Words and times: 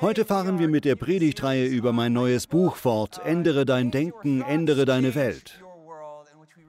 Heute 0.00 0.24
fahren 0.24 0.58
wir 0.58 0.68
mit 0.68 0.84
der 0.84 0.96
Predigtreihe 0.96 1.66
über 1.66 1.92
mein 1.92 2.12
neues 2.14 2.46
Buch 2.46 2.76
fort, 2.76 3.20
Ändere 3.24 3.66
dein 3.66 3.90
Denken, 3.90 4.40
ändere 4.40 4.86
deine 4.86 5.14
Welt. 5.14 5.62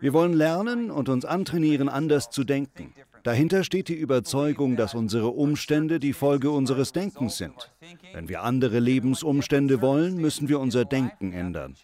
Wir 0.02 0.14
wollen 0.14 0.34
lernen 0.34 0.92
und 0.92 1.10
uns 1.10 1.26
antrainieren, 1.26 1.90
anders 1.90 2.30
zu 2.30 2.44
denken. 2.44 2.94
Dahinter 3.24 3.64
steht 3.64 3.88
die 3.88 3.96
Überzeugung, 3.96 4.76
dass 4.76 4.94
unsere 4.94 5.30
Umstände 5.30 6.00
die 6.00 6.14
Folge 6.14 6.52
unseres 6.52 6.92
Denkens 6.92 7.38
sind. 7.38 7.72
Wenn 8.14 8.30
wir 8.30 8.44
andere 8.44 8.80
Lebensumstände 8.80 9.82
wollen, 9.82 10.18
müssen 10.18 10.48
wir 10.50 10.60
unser 10.60 10.86
Denken 10.86 11.34
ändern. 11.34 11.76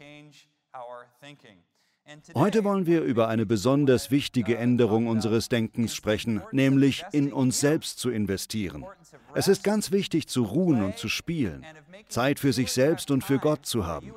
Heute 2.36 2.64
wollen 2.64 2.86
wir 2.86 3.02
über 3.02 3.28
eine 3.28 3.46
besonders 3.46 4.12
wichtige 4.12 4.58
Änderung 4.58 5.08
unseres 5.08 5.50
Denkens 5.50 5.96
sprechen, 5.96 6.42
nämlich 6.52 7.04
in 7.12 7.34
uns 7.34 7.60
selbst 7.60 8.00
zu 8.00 8.12
investieren. 8.12 8.86
Es 9.34 9.48
ist 9.48 9.64
ganz 9.64 9.92
wichtig 9.92 10.28
zu 10.28 10.44
ruhen 10.44 10.84
und 10.84 10.98
zu 10.98 11.10
spielen, 11.10 11.66
Zeit 12.08 12.40
für 12.40 12.54
sich 12.54 12.72
selbst 12.72 13.10
und 13.10 13.24
für 13.24 13.40
Gott 13.40 13.66
zu 13.66 13.88
haben. 13.88 14.14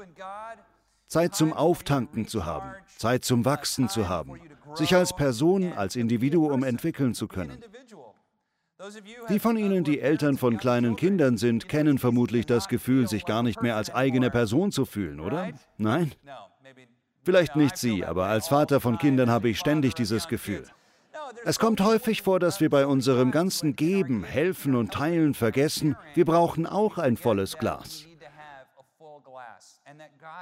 Zeit 1.07 1.35
zum 1.35 1.55
Auftanken 1.55 2.27
zu 2.27 2.45
haben, 2.45 2.71
Zeit 2.99 3.25
zum 3.25 3.47
Wachsen 3.47 3.89
zu 3.89 4.09
haben, 4.09 4.39
sich 4.75 4.95
als 4.95 5.17
Person, 5.17 5.73
als 5.73 5.97
Individuum 5.97 6.65
entwickeln 6.65 7.15
zu 7.15 7.27
können. 7.27 7.63
Die 9.29 9.39
von 9.39 9.57
Ihnen, 9.57 9.83
die 9.83 10.01
Eltern 10.01 10.37
von 10.37 10.57
kleinen 10.59 10.95
Kindern 10.95 11.37
sind, 11.37 11.69
kennen 11.69 11.99
vermutlich 11.99 12.47
das 12.47 12.69
Gefühl, 12.69 13.09
sich 13.09 13.25
gar 13.25 13.43
nicht 13.43 13.63
mehr 13.63 13.77
als 13.77 13.93
eigene 13.93 14.31
Person 14.31 14.71
zu 14.71 14.85
fühlen, 14.85 15.19
oder? 15.21 15.51
Nein? 15.79 16.13
Vielleicht 17.29 17.57
nicht 17.57 17.77
Sie, 17.77 18.07
aber 18.07 18.25
als 18.25 18.49
Vater 18.49 18.81
von 18.81 18.97
Kindern 18.97 19.29
habe 19.29 19.51
ich 19.51 19.59
ständig 19.59 19.93
dieses 19.95 20.29
Gefühl. 20.29 20.65
Es 21.45 21.59
kommt 21.59 21.83
häufig 21.83 22.23
vor, 22.23 22.41
dass 22.41 22.63
wir 22.63 22.71
bei 22.71 22.87
unserem 22.87 23.33
ganzen 23.33 23.77
Geben, 23.77 24.25
Helfen 24.25 24.75
und 24.75 24.95
Teilen 24.95 25.35
vergessen, 25.35 25.95
wir 26.15 26.25
brauchen 26.25 26.67
auch 26.67 26.97
ein 26.97 27.19
volles 27.19 27.59
Glas. 27.59 28.07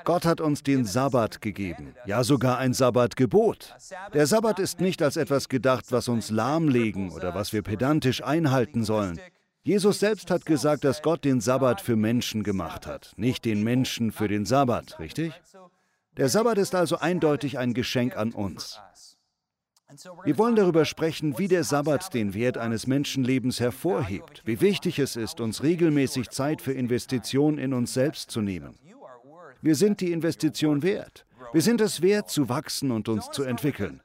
Gott 0.05 0.25
hat 0.25 0.41
uns 0.41 0.63
den 0.63 0.85
Sabbat 0.85 1.41
gegeben, 1.41 1.93
ja 2.05 2.23
sogar 2.23 2.59
ein 2.59 2.73
Sabbatgebot. 2.73 3.75
Der 4.15 4.29
Sabbat 4.29 4.61
ist 4.61 4.81
nicht 4.81 5.03
als 5.03 5.17
etwas 5.17 5.49
gedacht, 5.49 5.87
was 5.91 6.07
uns 6.07 6.31
lahmlegen 6.31 7.11
oder 7.11 7.35
was 7.35 7.53
wir 7.53 7.63
pedantisch 7.63 8.23
einhalten 8.23 8.85
sollen. 8.85 9.19
Jesus 9.65 9.99
selbst 9.99 10.31
hat 10.31 10.47
gesagt, 10.47 10.85
dass 10.85 11.03
Gott 11.03 11.25
den 11.25 11.41
Sabbat 11.41 11.81
für 11.81 11.97
Menschen 11.97 12.45
gemacht 12.45 12.87
hat, 12.87 13.13
nicht 13.17 13.45
den 13.45 13.65
Menschen 13.65 14.13
für 14.13 14.29
den 14.29 14.47
Sabbat, 14.47 15.01
richtig? 15.01 15.33
Der 16.17 16.31
Sabbat 16.31 16.57
ist 16.57 16.75
also 16.75 16.99
eindeutig 16.99 17.59
ein 17.59 17.75
Geschenk 17.75 18.17
an 18.17 18.33
uns. 18.33 18.81
Wir 20.25 20.39
wollen 20.39 20.57
darüber 20.57 20.85
sprechen, 20.85 21.39
wie 21.39 21.47
der 21.47 21.63
Sabbat 21.63 22.13
den 22.13 22.35
Wert 22.35 22.59
eines 22.59 22.87
Menschenlebens 22.87 23.61
hervorhebt, 23.61 24.43
wie 24.45 24.61
wichtig 24.61 24.99
es 24.99 25.15
ist, 25.17 25.41
uns 25.41 25.63
regelmäßig 25.63 26.31
Zeit 26.31 26.61
für 26.61 26.73
Investitionen 26.73 27.59
in 27.59 27.73
uns 27.73 27.95
selbst 27.95 28.31
zu 28.31 28.41
nehmen. 28.41 28.79
Wir 29.63 29.75
sind 29.75 30.01
die 30.01 30.13
Investition 30.13 30.83
wert. 30.83 31.27
Wir 31.53 31.63
sind 31.63 31.81
es 31.81 32.03
wert, 32.03 32.31
zu 32.31 32.49
wachsen 32.49 32.91
und 32.91 33.09
uns 33.09 33.31
zu 33.31 33.45
entwickeln. 33.45 34.01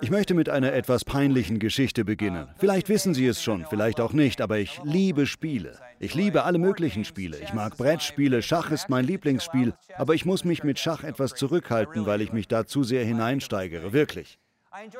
Ich 0.00 0.10
möchte 0.10 0.34
mit 0.34 0.48
einer 0.48 0.72
etwas 0.72 1.04
peinlichen 1.04 1.58
Geschichte 1.58 2.04
beginnen. 2.04 2.48
Vielleicht 2.58 2.88
wissen 2.88 3.14
Sie 3.14 3.26
es 3.26 3.42
schon, 3.42 3.64
vielleicht 3.68 4.00
auch 4.00 4.12
nicht, 4.12 4.40
aber 4.40 4.58
ich 4.58 4.80
liebe 4.84 5.26
Spiele. 5.26 5.78
Ich 5.98 6.14
liebe 6.14 6.44
alle 6.44 6.58
möglichen 6.58 7.04
Spiele. 7.04 7.38
Ich 7.38 7.52
mag 7.52 7.76
Brettspiele, 7.76 8.42
Schach 8.42 8.70
ist 8.70 8.88
mein 8.88 9.04
Lieblingsspiel, 9.04 9.74
aber 9.96 10.14
ich 10.14 10.24
muss 10.24 10.44
mich 10.44 10.64
mit 10.64 10.78
Schach 10.78 11.04
etwas 11.04 11.34
zurückhalten, 11.34 12.06
weil 12.06 12.20
ich 12.20 12.32
mich 12.32 12.48
da 12.48 12.66
zu 12.66 12.82
sehr 12.82 13.04
hineinsteigere, 13.04 13.92
wirklich. 13.92 14.38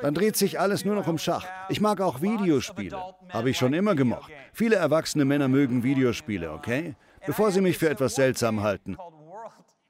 Dann 0.01 0.15
dreht 0.15 0.35
sich 0.35 0.59
alles 0.59 0.85
nur 0.85 0.95
noch 0.95 1.07
um 1.07 1.19
Schach. 1.19 1.45
Ich 1.69 1.81
mag 1.81 2.01
auch 2.01 2.21
Videospiele. 2.21 2.97
Habe 3.29 3.51
ich 3.51 3.57
schon 3.57 3.73
immer 3.73 3.93
gemocht. 3.93 4.31
Viele 4.53 4.75
erwachsene 4.75 5.25
Männer 5.25 5.47
mögen 5.47 5.83
Videospiele, 5.83 6.51
okay? 6.51 6.95
Bevor 7.25 7.51
sie 7.51 7.61
mich 7.61 7.77
für 7.77 7.89
etwas 7.89 8.15
seltsam 8.15 8.63
halten. 8.63 8.97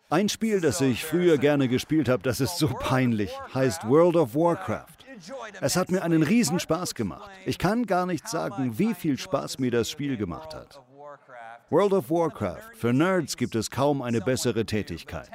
Ein 0.10 0.30
Spiel, 0.30 0.62
das 0.62 0.80
ich 0.82 1.04
früher 1.04 1.38
gerne 1.38 1.68
gespielt 1.68 2.08
habe, 2.10 2.24
das 2.24 2.40
ist 2.40 2.58
so 2.58 2.68
peinlich, 2.68 3.32
heißt 3.54 3.88
World 3.88 4.16
of 4.16 4.36
Warcraft. 4.36 4.97
Es 5.62 5.76
hat 5.76 5.92
mir 5.92 6.04
einen 6.04 6.24
Riesenspaß 6.24 6.96
gemacht. 6.96 7.30
Ich 7.46 7.58
kann 7.58 7.86
gar 7.86 8.06
nicht 8.06 8.28
sagen, 8.28 8.78
wie 8.78 8.94
viel 8.94 9.18
Spaß 9.18 9.60
mir 9.60 9.72
das 9.72 9.90
Spiel 9.90 10.18
gemacht 10.18 10.54
hat. 10.54 10.82
World 11.70 11.94
of 11.94 12.10
Warcraft. 12.10 12.76
Für 12.76 12.94
Nerds 12.94 13.36
gibt 13.36 13.56
es 13.56 13.70
kaum 13.70 14.02
eine 14.02 14.22
bessere 14.22 14.66
Tätigkeit. 14.66 15.30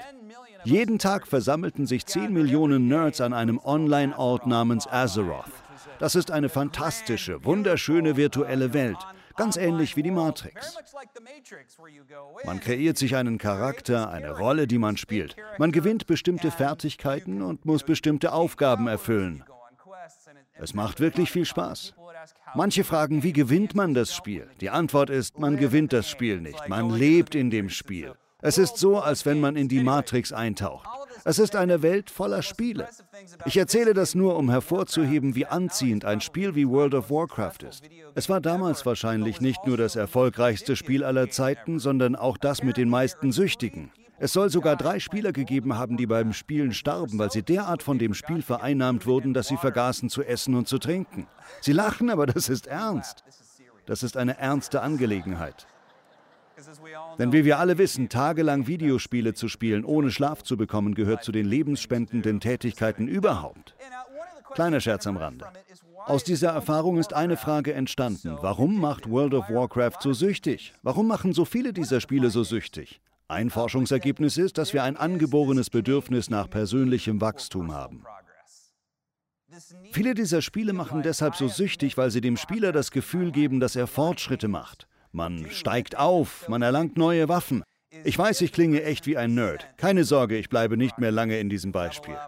Jeden 0.64 0.98
Tag 0.98 1.26
versammelten 1.26 1.86
sich 1.86 2.06
10 2.06 2.32
Millionen 2.32 2.88
Nerds 2.88 3.20
an 3.20 3.32
einem 3.32 3.58
Online-Ort 3.58 4.46
namens 4.46 4.86
Azeroth. 4.86 5.50
Das 5.98 6.14
ist 6.14 6.30
eine 6.30 6.48
fantastische, 6.48 7.44
wunderschöne 7.44 8.16
virtuelle 8.16 8.72
Welt, 8.72 8.98
Ganz 9.36 9.56
ähnlich 9.56 9.96
wie 9.96 10.02
die 10.02 10.10
Matrix. 10.10 10.76
Man 12.44 12.60
kreiert 12.60 12.98
sich 12.98 13.16
einen 13.16 13.38
Charakter, 13.38 14.10
eine 14.10 14.36
Rolle, 14.36 14.66
die 14.66 14.78
man 14.78 14.96
spielt. 14.96 15.36
Man 15.58 15.72
gewinnt 15.72 16.06
bestimmte 16.06 16.50
Fertigkeiten 16.50 17.42
und 17.42 17.64
muss 17.64 17.82
bestimmte 17.82 18.32
Aufgaben 18.32 18.88
erfüllen. 18.88 19.44
Es 20.54 20.74
macht 20.74 21.00
wirklich 21.00 21.30
viel 21.30 21.44
Spaß. 21.44 21.94
Manche 22.54 22.84
fragen, 22.84 23.22
wie 23.22 23.32
gewinnt 23.32 23.74
man 23.74 23.94
das 23.94 24.14
Spiel? 24.14 24.48
Die 24.60 24.70
Antwort 24.70 25.10
ist, 25.10 25.38
man 25.38 25.56
gewinnt 25.56 25.92
das 25.92 26.08
Spiel 26.08 26.40
nicht, 26.40 26.68
man 26.68 26.90
lebt 26.90 27.34
in 27.34 27.50
dem 27.50 27.68
Spiel. 27.68 28.14
Es 28.40 28.58
ist 28.58 28.76
so, 28.76 28.98
als 28.98 29.24
wenn 29.24 29.40
man 29.40 29.54
in 29.54 29.68
die 29.68 29.82
Matrix 29.82 30.32
eintaucht. 30.32 30.88
Es 31.24 31.38
ist 31.38 31.54
eine 31.54 31.82
Welt 31.82 32.10
voller 32.10 32.42
Spiele. 32.42 32.88
Ich 33.44 33.56
erzähle 33.56 33.94
das 33.94 34.16
nur, 34.16 34.36
um 34.36 34.50
hervorzuheben, 34.50 35.36
wie 35.36 35.46
anziehend 35.46 36.04
ein 36.04 36.20
Spiel 36.20 36.56
wie 36.56 36.68
World 36.68 36.94
of 36.94 37.10
Warcraft 37.10 37.62
ist. 37.68 37.84
Es 38.16 38.28
war 38.28 38.40
damals 38.40 38.84
wahrscheinlich 38.84 39.40
nicht 39.40 39.64
nur 39.64 39.76
das 39.76 39.94
erfolgreichste 39.94 40.74
Spiel 40.74 41.04
aller 41.04 41.30
Zeiten, 41.30 41.78
sondern 41.78 42.16
auch 42.16 42.36
das 42.36 42.64
mit 42.64 42.76
den 42.76 42.88
meisten 42.88 43.30
Süchtigen. 43.30 43.92
Es 44.22 44.34
soll 44.34 44.50
sogar 44.50 44.76
drei 44.76 45.00
Spieler 45.00 45.32
gegeben 45.32 45.76
haben, 45.76 45.96
die 45.96 46.06
beim 46.06 46.32
Spielen 46.32 46.72
starben, 46.72 47.18
weil 47.18 47.32
sie 47.32 47.42
derart 47.42 47.82
von 47.82 47.98
dem 47.98 48.14
Spiel 48.14 48.40
vereinnahmt 48.40 49.04
wurden, 49.04 49.34
dass 49.34 49.48
sie 49.48 49.56
vergaßen 49.56 50.10
zu 50.10 50.22
essen 50.22 50.54
und 50.54 50.68
zu 50.68 50.78
trinken. 50.78 51.26
Sie 51.60 51.72
lachen, 51.72 52.08
aber 52.08 52.26
das 52.26 52.48
ist 52.48 52.68
ernst. 52.68 53.24
Das 53.84 54.04
ist 54.04 54.16
eine 54.16 54.38
ernste 54.38 54.80
Angelegenheit. 54.80 55.66
Denn 57.18 57.32
wie 57.32 57.44
wir 57.44 57.58
alle 57.58 57.78
wissen, 57.78 58.08
tagelang 58.10 58.68
Videospiele 58.68 59.34
zu 59.34 59.48
spielen, 59.48 59.84
ohne 59.84 60.12
Schlaf 60.12 60.44
zu 60.44 60.56
bekommen, 60.56 60.94
gehört 60.94 61.24
zu 61.24 61.32
den 61.32 61.46
lebensspendenden 61.46 62.38
Tätigkeiten 62.38 63.08
überhaupt. 63.08 63.74
Kleiner 64.54 64.78
Scherz 64.78 65.04
am 65.08 65.16
Rande. 65.16 65.46
Aus 66.06 66.22
dieser 66.22 66.50
Erfahrung 66.50 66.98
ist 66.98 67.12
eine 67.12 67.36
Frage 67.36 67.74
entstanden. 67.74 68.38
Warum 68.40 68.80
macht 68.80 69.10
World 69.10 69.34
of 69.34 69.50
Warcraft 69.50 70.00
so 70.00 70.12
süchtig? 70.12 70.74
Warum 70.84 71.08
machen 71.08 71.32
so 71.32 71.44
viele 71.44 71.72
dieser 71.72 72.00
Spiele 72.00 72.30
so 72.30 72.44
süchtig? 72.44 73.00
Ein 73.32 73.48
Forschungsergebnis 73.48 74.36
ist, 74.36 74.58
dass 74.58 74.74
wir 74.74 74.82
ein 74.82 74.98
angeborenes 74.98 75.70
Bedürfnis 75.70 76.28
nach 76.28 76.50
persönlichem 76.50 77.22
Wachstum 77.22 77.72
haben. 77.72 78.04
Viele 79.90 80.12
dieser 80.12 80.42
Spiele 80.42 80.74
machen 80.74 81.02
deshalb 81.02 81.34
so 81.36 81.48
süchtig, 81.48 81.96
weil 81.96 82.10
sie 82.10 82.20
dem 82.20 82.36
Spieler 82.36 82.72
das 82.72 82.90
Gefühl 82.90 83.32
geben, 83.32 83.58
dass 83.58 83.74
er 83.74 83.86
Fortschritte 83.86 84.48
macht. 84.48 84.86
Man 85.12 85.50
steigt 85.50 85.96
auf, 85.96 86.46
man 86.50 86.60
erlangt 86.60 86.98
neue 86.98 87.30
Waffen. 87.30 87.64
Ich 88.04 88.18
weiß, 88.18 88.42
ich 88.42 88.52
klinge 88.52 88.82
echt 88.82 89.06
wie 89.06 89.16
ein 89.16 89.32
Nerd. 89.32 89.66
Keine 89.78 90.04
Sorge, 90.04 90.36
ich 90.36 90.50
bleibe 90.50 90.76
nicht 90.76 90.98
mehr 90.98 91.10
lange 91.10 91.40
in 91.40 91.48
diesem 91.48 91.72
Beispiel. 91.72 92.18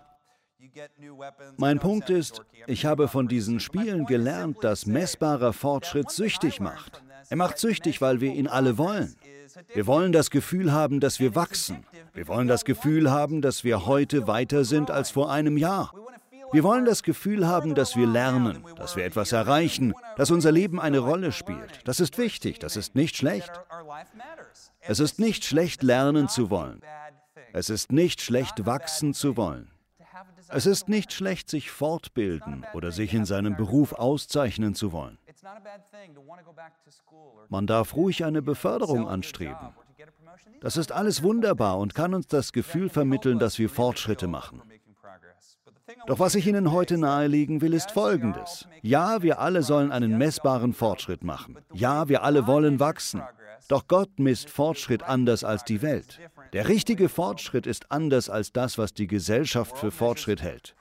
Mein 1.59 1.81
Punkt 1.81 2.09
ist, 2.09 2.41
ich 2.67 2.87
habe 2.87 3.09
von 3.09 3.29
diesen 3.29 3.61
Spielen 3.61 4.07
gelernt, 4.07 4.65
dass 4.65 4.87
messbarer 4.87 5.53
Fortschritt 5.53 6.11
süchtig 6.11 6.61
macht. 6.61 7.03
Er 7.29 7.37
macht 7.37 7.59
süchtig, 7.59 8.01
weil 8.01 8.23
wir 8.23 8.33
ihn 8.33 8.47
alle 8.47 8.79
wollen. 8.79 9.15
Wir 9.73 9.87
wollen 9.87 10.13
das 10.13 10.31
Gefühl 10.31 10.73
haben, 10.73 11.01
dass 11.01 11.21
wir 11.21 11.35
wachsen. 11.35 11.85
Wir 12.13 12.29
wollen 12.29 12.49
das 12.49 12.65
Gefühl 12.65 13.11
haben, 13.11 13.43
dass 13.43 13.65
wir 13.65 13.87
heute 13.87 14.27
weiter 14.27 14.65
sind 14.65 14.91
als 14.91 15.11
vor 15.11 15.31
einem 15.31 15.57
Jahr. 15.57 15.93
Wir 16.53 16.63
wollen 16.63 16.85
das 16.85 17.03
Gefühl 17.03 17.47
haben, 17.47 17.75
dass 17.75 17.97
wir 17.97 18.07
lernen, 18.07 18.65
dass 18.77 18.97
wir 18.97 19.05
etwas 19.05 19.33
erreichen, 19.33 19.93
dass 20.17 20.31
unser 20.31 20.53
Leben 20.53 20.81
eine 20.81 21.01
Rolle 21.01 21.33
spielt. 21.33 21.81
Das 21.85 22.01
ist 22.01 22.17
wichtig, 22.17 22.61
das 22.61 22.77
ist 22.77 22.95
nicht 22.95 23.17
schlecht. 23.17 23.51
Es 24.81 25.01
ist 25.01 25.19
nicht 25.19 25.45
schlecht, 25.45 25.83
lernen 25.83 26.29
zu 26.29 26.51
wollen. 26.51 26.81
Es 27.53 27.71
ist 27.71 27.91
nicht 27.91 28.21
schlecht, 28.21 28.67
wachsen 28.67 29.15
zu 29.15 29.37
wollen. 29.37 29.71
Es 30.49 30.67
ist 30.67 30.89
nicht 30.89 31.13
schlecht, 31.13 31.51
sich 31.51 31.71
fortbilden 31.71 32.65
oder 32.75 32.93
sich 32.93 33.15
in 33.15 33.25
seinem 33.25 33.57
Beruf 33.57 33.93
auszeichnen 33.93 34.75
zu 34.75 34.93
wollen. 34.93 35.19
Man 37.49 37.67
darf 37.67 37.97
ruhig 37.97 38.25
eine 38.25 38.43
Beförderung 38.43 39.09
anstreben. 39.09 39.75
Das 40.61 40.77
ist 40.77 40.93
alles 40.93 41.23
wunderbar 41.23 41.79
und 41.79 41.95
kann 41.95 42.15
uns 42.15 42.27
das 42.27 42.53
Gefühl 42.53 42.89
vermitteln, 42.89 43.39
dass 43.39 43.59
wir 43.59 43.69
Fortschritte 43.69 44.27
machen. 44.27 44.63
Doch 46.07 46.19
was 46.19 46.35
ich 46.35 46.47
Ihnen 46.47 46.73
heute 46.73 46.99
nahelegen 46.99 47.61
will, 47.61 47.75
ist 47.75 47.91
Folgendes. 47.91 48.67
Ja, 48.83 49.23
wir 49.23 49.39
alle 49.39 49.63
sollen 49.63 49.93
einen 49.93 50.19
messbaren 50.19 50.73
Fortschritt 50.73 51.25
machen. 51.25 51.59
Ja, 51.73 52.09
wir 52.09 52.23
alle 52.23 52.47
wollen 52.47 52.81
wachsen. 52.81 53.23
Doch 53.69 53.87
Gott 53.89 54.19
misst 54.19 54.51
Fortschritt 54.51 55.03
anders 55.03 55.45
als 55.45 55.65
die 55.65 55.81
Welt. 55.83 56.21
Der 56.55 56.69
richtige 56.69 57.09
Fortschritt 57.09 57.67
ist 57.67 57.91
anders 57.91 58.31
als 58.31 58.53
das, 58.53 58.79
was 58.79 58.95
die 58.95 59.09
Gesellschaft 59.09 59.77
für 59.77 59.91
Fortschritt 59.91 60.41
hält. 60.41 60.77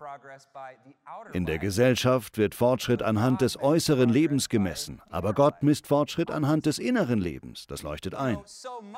In 1.33 1.47
der 1.47 1.57
Gesellschaft 1.57 2.37
wird 2.37 2.53
Fortschritt 2.53 3.01
anhand 3.01 3.41
des 3.41 3.59
äußeren 3.59 4.07
Lebens 4.09 4.49
gemessen, 4.49 5.01
aber 5.09 5.33
Gott 5.33 5.63
misst 5.63 5.87
Fortschritt 5.87 6.29
anhand 6.29 6.67
des 6.67 6.77
inneren 6.77 7.19
Lebens. 7.19 7.65
Das 7.65 7.81
leuchtet 7.81 8.13
ein. 8.13 8.37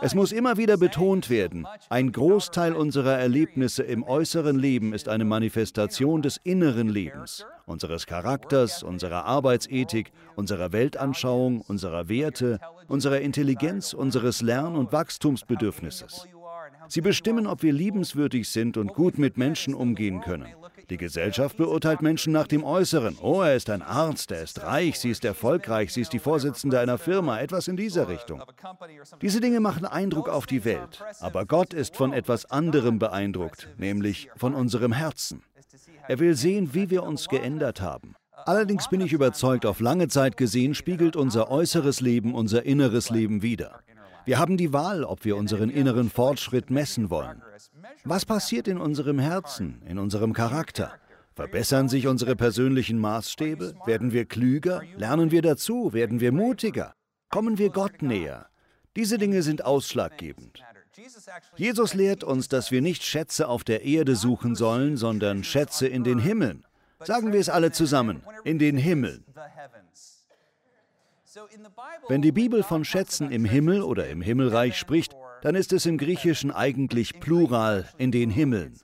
Es 0.02 0.16
muss 0.16 0.34
immer 0.34 0.58
wieder 0.58 0.76
betont 0.76 1.30
werden, 1.30 1.66
ein 1.88 2.12
Großteil 2.12 2.74
unserer 2.74 3.18
Erlebnisse 3.18 3.84
im 3.84 4.04
äußeren 4.04 4.60
Leben 4.60 4.92
ist 4.92 5.08
eine 5.08 5.24
Manifestation 5.24 6.22
des 6.22 6.42
inneren 6.44 6.90
Lebens, 6.90 7.46
unseres 7.66 8.06
Charakters, 8.06 8.84
unserer 8.84 9.24
Arbeitsethik, 9.24 10.12
unserer 10.36 10.74
Weltanschauung, 10.74 11.62
unserer 11.62 12.10
Werte, 12.10 12.60
unserer 12.90 13.22
Intelligenz, 13.22 13.94
unseres 13.94 14.42
Lern- 14.42 14.76
und 14.76 14.92
Wachstumsbedürfnisses. 14.92 16.28
Sie 16.88 17.02
bestimmen, 17.02 17.48
ob 17.48 17.64
wir 17.64 17.74
liebenswürdig 17.74 18.50
sind 18.50 18.78
und 18.78 18.94
gut 18.94 19.18
mit 19.18 19.38
Menschen 19.38 19.74
umgehen 19.74 20.22
können. 20.22 20.48
Die 20.90 20.98
Gesellschaft 20.98 21.58
beurteilt 21.58 22.02
Menschen 22.02 22.32
nach 22.32 22.48
dem 22.48 22.64
Äußeren. 22.64 23.18
Oh, 23.22 23.42
er 23.42 23.56
ist 23.56 23.70
ein 23.70 23.82
Arzt, 23.82 24.32
er 24.32 24.44
ist 24.44 24.62
reich, 24.64 25.00
sie 25.00 25.10
ist 25.10 25.26
erfolgreich, 25.26 25.92
sie 25.92 26.02
ist 26.02 26.14
die 26.14 26.20
Vorsitzende 26.20 26.80
einer 26.80 26.98
Firma, 26.98 27.40
etwas 27.40 27.68
in 27.68 27.76
dieser 27.76 28.08
Richtung. 28.08 28.44
Diese 29.22 29.42
Dinge 29.42 29.60
machen 29.60 29.86
Eindruck 29.86 30.30
auf 30.30 30.46
die 30.46 30.64
Welt, 30.64 31.04
aber 31.20 31.46
Gott 31.46 31.74
ist 31.74 31.96
von 31.96 32.14
etwas 32.14 32.46
anderem 32.52 33.00
beeindruckt, 33.00 33.70
nämlich 33.78 34.30
von 34.36 34.54
unserem 34.54 34.92
Herzen. 34.92 35.42
Er 36.08 36.20
will 36.20 36.36
sehen, 36.36 36.74
wie 36.74 36.90
wir 36.90 37.04
uns 37.04 37.28
geändert 37.28 37.82
haben. 37.82 38.16
Allerdings 38.46 38.90
bin 38.90 39.02
ich 39.02 39.12
überzeugt, 39.12 39.66
auf 39.66 39.80
lange 39.80 40.08
Zeit 40.08 40.38
gesehen 40.38 40.76
spiegelt 40.76 41.16
unser 41.16 41.50
äußeres 41.50 42.02
Leben 42.02 42.36
unser 42.36 42.64
inneres 42.64 43.10
Leben 43.10 43.42
wider. 43.42 43.80
Wir 44.26 44.40
haben 44.40 44.58
die 44.58 44.74
Wahl, 44.74 45.04
ob 45.04 45.24
wir 45.24 45.38
unseren 45.38 45.70
inneren 45.70 46.10
Fortschritt 46.10 46.70
messen 46.70 47.10
wollen. 47.10 47.42
Was 48.04 48.26
passiert 48.26 48.68
in 48.68 48.80
unserem 48.80 49.20
Herzen, 49.20 49.82
in 49.88 50.00
unserem 50.00 50.34
Charakter? 50.34 50.94
Verbessern 51.36 51.90
sich 51.90 52.08
unsere 52.08 52.36
persönlichen 52.36 52.98
Maßstäbe? 52.98 53.76
Werden 53.86 54.14
wir 54.14 54.26
klüger? 54.26 54.82
Lernen 54.98 55.32
wir 55.32 55.42
dazu? 55.42 55.94
Werden 55.94 56.22
wir 56.22 56.32
mutiger? 56.32 56.96
Kommen 57.30 57.58
wir 57.58 57.70
Gott 57.70 58.02
näher? 58.02 58.48
Diese 58.96 59.18
Dinge 59.18 59.44
sind 59.44 59.66
ausschlaggebend. 59.66 60.64
Jesus 61.58 61.94
lehrt 61.94 62.24
uns, 62.24 62.48
dass 62.48 62.72
wir 62.72 62.82
nicht 62.82 63.04
Schätze 63.04 63.50
auf 63.50 63.64
der 63.66 63.84
Erde 63.84 64.16
suchen 64.16 64.56
sollen, 64.56 64.96
sondern 64.96 65.44
Schätze 65.44 65.88
in 65.88 66.04
den 66.04 66.20
Himmeln. 66.20 66.66
Sagen 67.02 67.34
wir 67.34 67.40
es 67.40 67.50
alle 67.50 67.72
zusammen, 67.72 68.24
in 68.46 68.58
den 68.58 68.78
Himmeln. 68.78 69.26
Wenn 72.08 72.22
die 72.22 72.32
Bibel 72.32 72.64
von 72.64 72.86
Schätzen 72.86 73.32
im 73.32 73.46
Himmel 73.46 73.82
oder 73.82 74.08
im 74.08 74.22
Himmelreich 74.22 74.78
spricht, 74.78 75.16
dann 75.42 75.56
ist 75.56 75.74
es 75.74 75.86
im 75.86 75.98
Griechischen 75.98 76.52
eigentlich 76.52 77.20
Plural 77.20 77.90
in 77.98 78.12
den 78.12 78.30
Himmeln. 78.30 78.80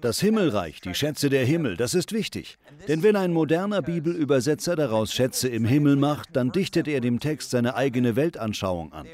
Das 0.00 0.20
Himmelreich, 0.20 0.80
die 0.80 0.94
Schätze 0.94 1.30
der 1.30 1.44
Himmel, 1.44 1.76
das 1.76 1.94
ist 1.94 2.12
wichtig. 2.12 2.58
Denn 2.88 3.02
wenn 3.02 3.16
ein 3.16 3.32
moderner 3.32 3.82
Bibelübersetzer 3.82 4.76
daraus 4.76 5.12
Schätze 5.12 5.48
im 5.48 5.64
Himmel 5.64 5.96
macht, 5.96 6.36
dann 6.36 6.52
dichtet 6.52 6.88
er 6.88 7.00
dem 7.00 7.20
Text 7.20 7.50
seine 7.50 7.74
eigene 7.74 8.16
Weltanschauung 8.16 8.92
an. 8.92 9.06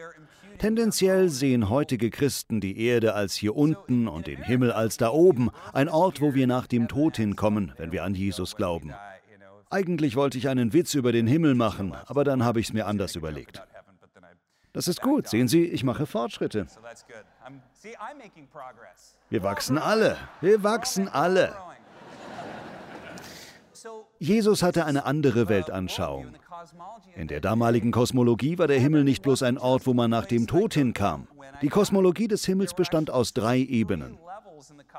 Tendenziell 0.59 1.29
sehen 1.29 1.69
heutige 1.69 2.11
Christen 2.11 2.61
die 2.61 2.79
Erde 2.79 3.15
als 3.15 3.35
hier 3.35 3.57
unten 3.57 4.07
und 4.07 4.27
den 4.27 4.43
Himmel 4.43 4.71
als 4.71 4.97
da 4.97 5.11
oben, 5.11 5.51
ein 5.73 5.89
Ort, 5.89 6.21
wo 6.21 6.35
wir 6.35 6.47
nach 6.47 6.67
dem 6.67 6.89
Tod 6.89 7.17
hinkommen, 7.17 7.73
wenn 7.79 7.91
wir 7.91 8.05
an 8.05 8.15
Jesus 8.15 8.55
glauben. 8.55 8.93
Eigentlich 9.73 10.17
wollte 10.17 10.37
ich 10.37 10.49
einen 10.51 10.75
Witz 10.75 10.93
über 10.93 11.13
den 11.13 11.27
Himmel 11.27 11.55
machen, 11.55 11.95
aber 12.07 12.25
dann 12.25 12.45
habe 12.45 12.61
ich 12.61 12.67
es 12.67 12.73
mir 12.75 12.87
anders 12.87 13.17
überlegt. 13.17 13.63
Das 14.75 14.87
ist 14.87 15.01
gut, 15.01 15.29
sehen 15.29 15.49
Sie, 15.49 15.65
ich 15.65 15.83
mache 15.83 16.05
Fortschritte. 16.05 16.67
Wir 19.31 19.43
wachsen 19.43 19.79
alle, 19.79 20.19
wir 20.43 20.63
wachsen 20.63 21.09
alle. 21.09 21.55
Jesus 24.19 24.63
hatte 24.63 24.85
eine 24.85 25.07
andere 25.07 25.49
Weltanschauung. 25.49 26.35
In 27.17 27.29
der 27.29 27.41
damaligen 27.41 27.93
Kosmologie 27.93 28.59
war 28.59 28.67
der 28.67 28.79
Himmel 28.79 29.05
nicht 29.05 29.23
bloß 29.23 29.43
ein 29.43 29.57
Ort, 29.57 29.87
wo 29.87 29.95
man 29.95 30.11
nach 30.11 30.27
dem 30.27 30.47
Tod 30.47 30.75
hinkam. 30.75 31.29
Die 31.63 31.71
Kosmologie 31.71 32.29
des 32.29 32.45
Himmels 32.45 32.75
bestand 32.75 33.11
aus 33.11 33.33
drei 33.33 33.59
Ebenen. 33.59 34.19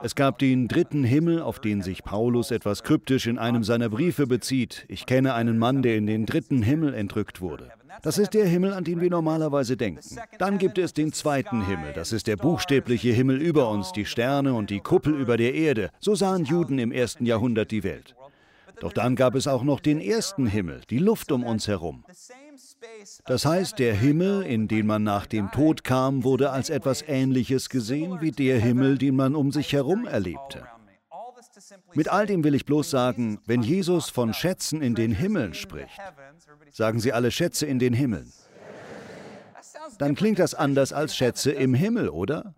Es 0.01 0.15
gab 0.15 0.39
den 0.39 0.67
dritten 0.67 1.03
Himmel, 1.03 1.41
auf 1.41 1.59
den 1.59 1.81
sich 1.81 2.03
Paulus 2.03 2.51
etwas 2.51 2.83
kryptisch 2.83 3.27
in 3.27 3.37
einem 3.37 3.63
seiner 3.63 3.89
Briefe 3.89 4.27
bezieht. 4.27 4.85
Ich 4.87 5.05
kenne 5.05 5.33
einen 5.33 5.57
Mann, 5.57 5.81
der 5.81 5.95
in 5.97 6.05
den 6.05 6.25
dritten 6.25 6.61
Himmel 6.61 6.93
entrückt 6.93 7.41
wurde. 7.41 7.71
Das 8.01 8.17
ist 8.17 8.33
der 8.33 8.45
Himmel, 8.45 8.73
an 8.73 8.83
den 8.83 9.01
wir 9.01 9.09
normalerweise 9.09 9.77
denken. 9.77 10.17
Dann 10.39 10.57
gibt 10.57 10.77
es 10.77 10.93
den 10.93 11.13
zweiten 11.13 11.65
Himmel. 11.65 11.93
Das 11.93 12.11
ist 12.11 12.27
der 12.27 12.37
buchstäbliche 12.37 13.11
Himmel 13.11 13.41
über 13.41 13.69
uns, 13.69 13.91
die 13.91 14.05
Sterne 14.05 14.53
und 14.53 14.69
die 14.69 14.79
Kuppel 14.79 15.13
über 15.13 15.37
der 15.37 15.53
Erde. 15.53 15.89
So 15.99 16.15
sahen 16.15 16.45
Juden 16.45 16.79
im 16.79 16.91
ersten 16.91 17.25
Jahrhundert 17.25 17.71
die 17.71 17.83
Welt. 17.83 18.15
Doch 18.79 18.91
dann 18.91 19.15
gab 19.15 19.35
es 19.35 19.47
auch 19.47 19.63
noch 19.63 19.79
den 19.79 20.01
ersten 20.01 20.47
Himmel, 20.47 20.81
die 20.89 20.97
Luft 20.97 21.31
um 21.31 21.43
uns 21.43 21.67
herum. 21.67 22.03
Das 23.25 23.45
heißt, 23.45 23.79
der 23.79 23.93
Himmel, 23.93 24.43
in 24.43 24.67
den 24.67 24.85
man 24.85 25.03
nach 25.03 25.25
dem 25.25 25.51
Tod 25.51 25.83
kam, 25.83 26.23
wurde 26.23 26.51
als 26.51 26.69
etwas 26.69 27.01
Ähnliches 27.01 27.69
gesehen 27.69 28.21
wie 28.21 28.31
der 28.31 28.59
Himmel, 28.59 28.97
den 28.97 29.15
man 29.15 29.35
um 29.35 29.51
sich 29.51 29.73
herum 29.73 30.05
erlebte. 30.05 30.67
Mit 31.93 32.09
all 32.09 32.25
dem 32.25 32.43
will 32.43 32.55
ich 32.55 32.65
bloß 32.65 32.89
sagen, 32.89 33.39
wenn 33.45 33.61
Jesus 33.61 34.09
von 34.09 34.33
Schätzen 34.33 34.81
in 34.81 34.95
den 34.95 35.11
Himmeln 35.11 35.53
spricht, 35.53 35.99
sagen 36.71 36.99
Sie 36.99 37.13
alle 37.13 37.31
Schätze 37.31 37.65
in 37.65 37.79
den 37.79 37.93
Himmeln, 37.93 38.31
dann 39.97 40.15
klingt 40.15 40.39
das 40.39 40.53
anders 40.53 40.93
als 40.93 41.15
Schätze 41.15 41.51
im 41.51 41.73
Himmel, 41.73 42.09
oder? 42.09 42.55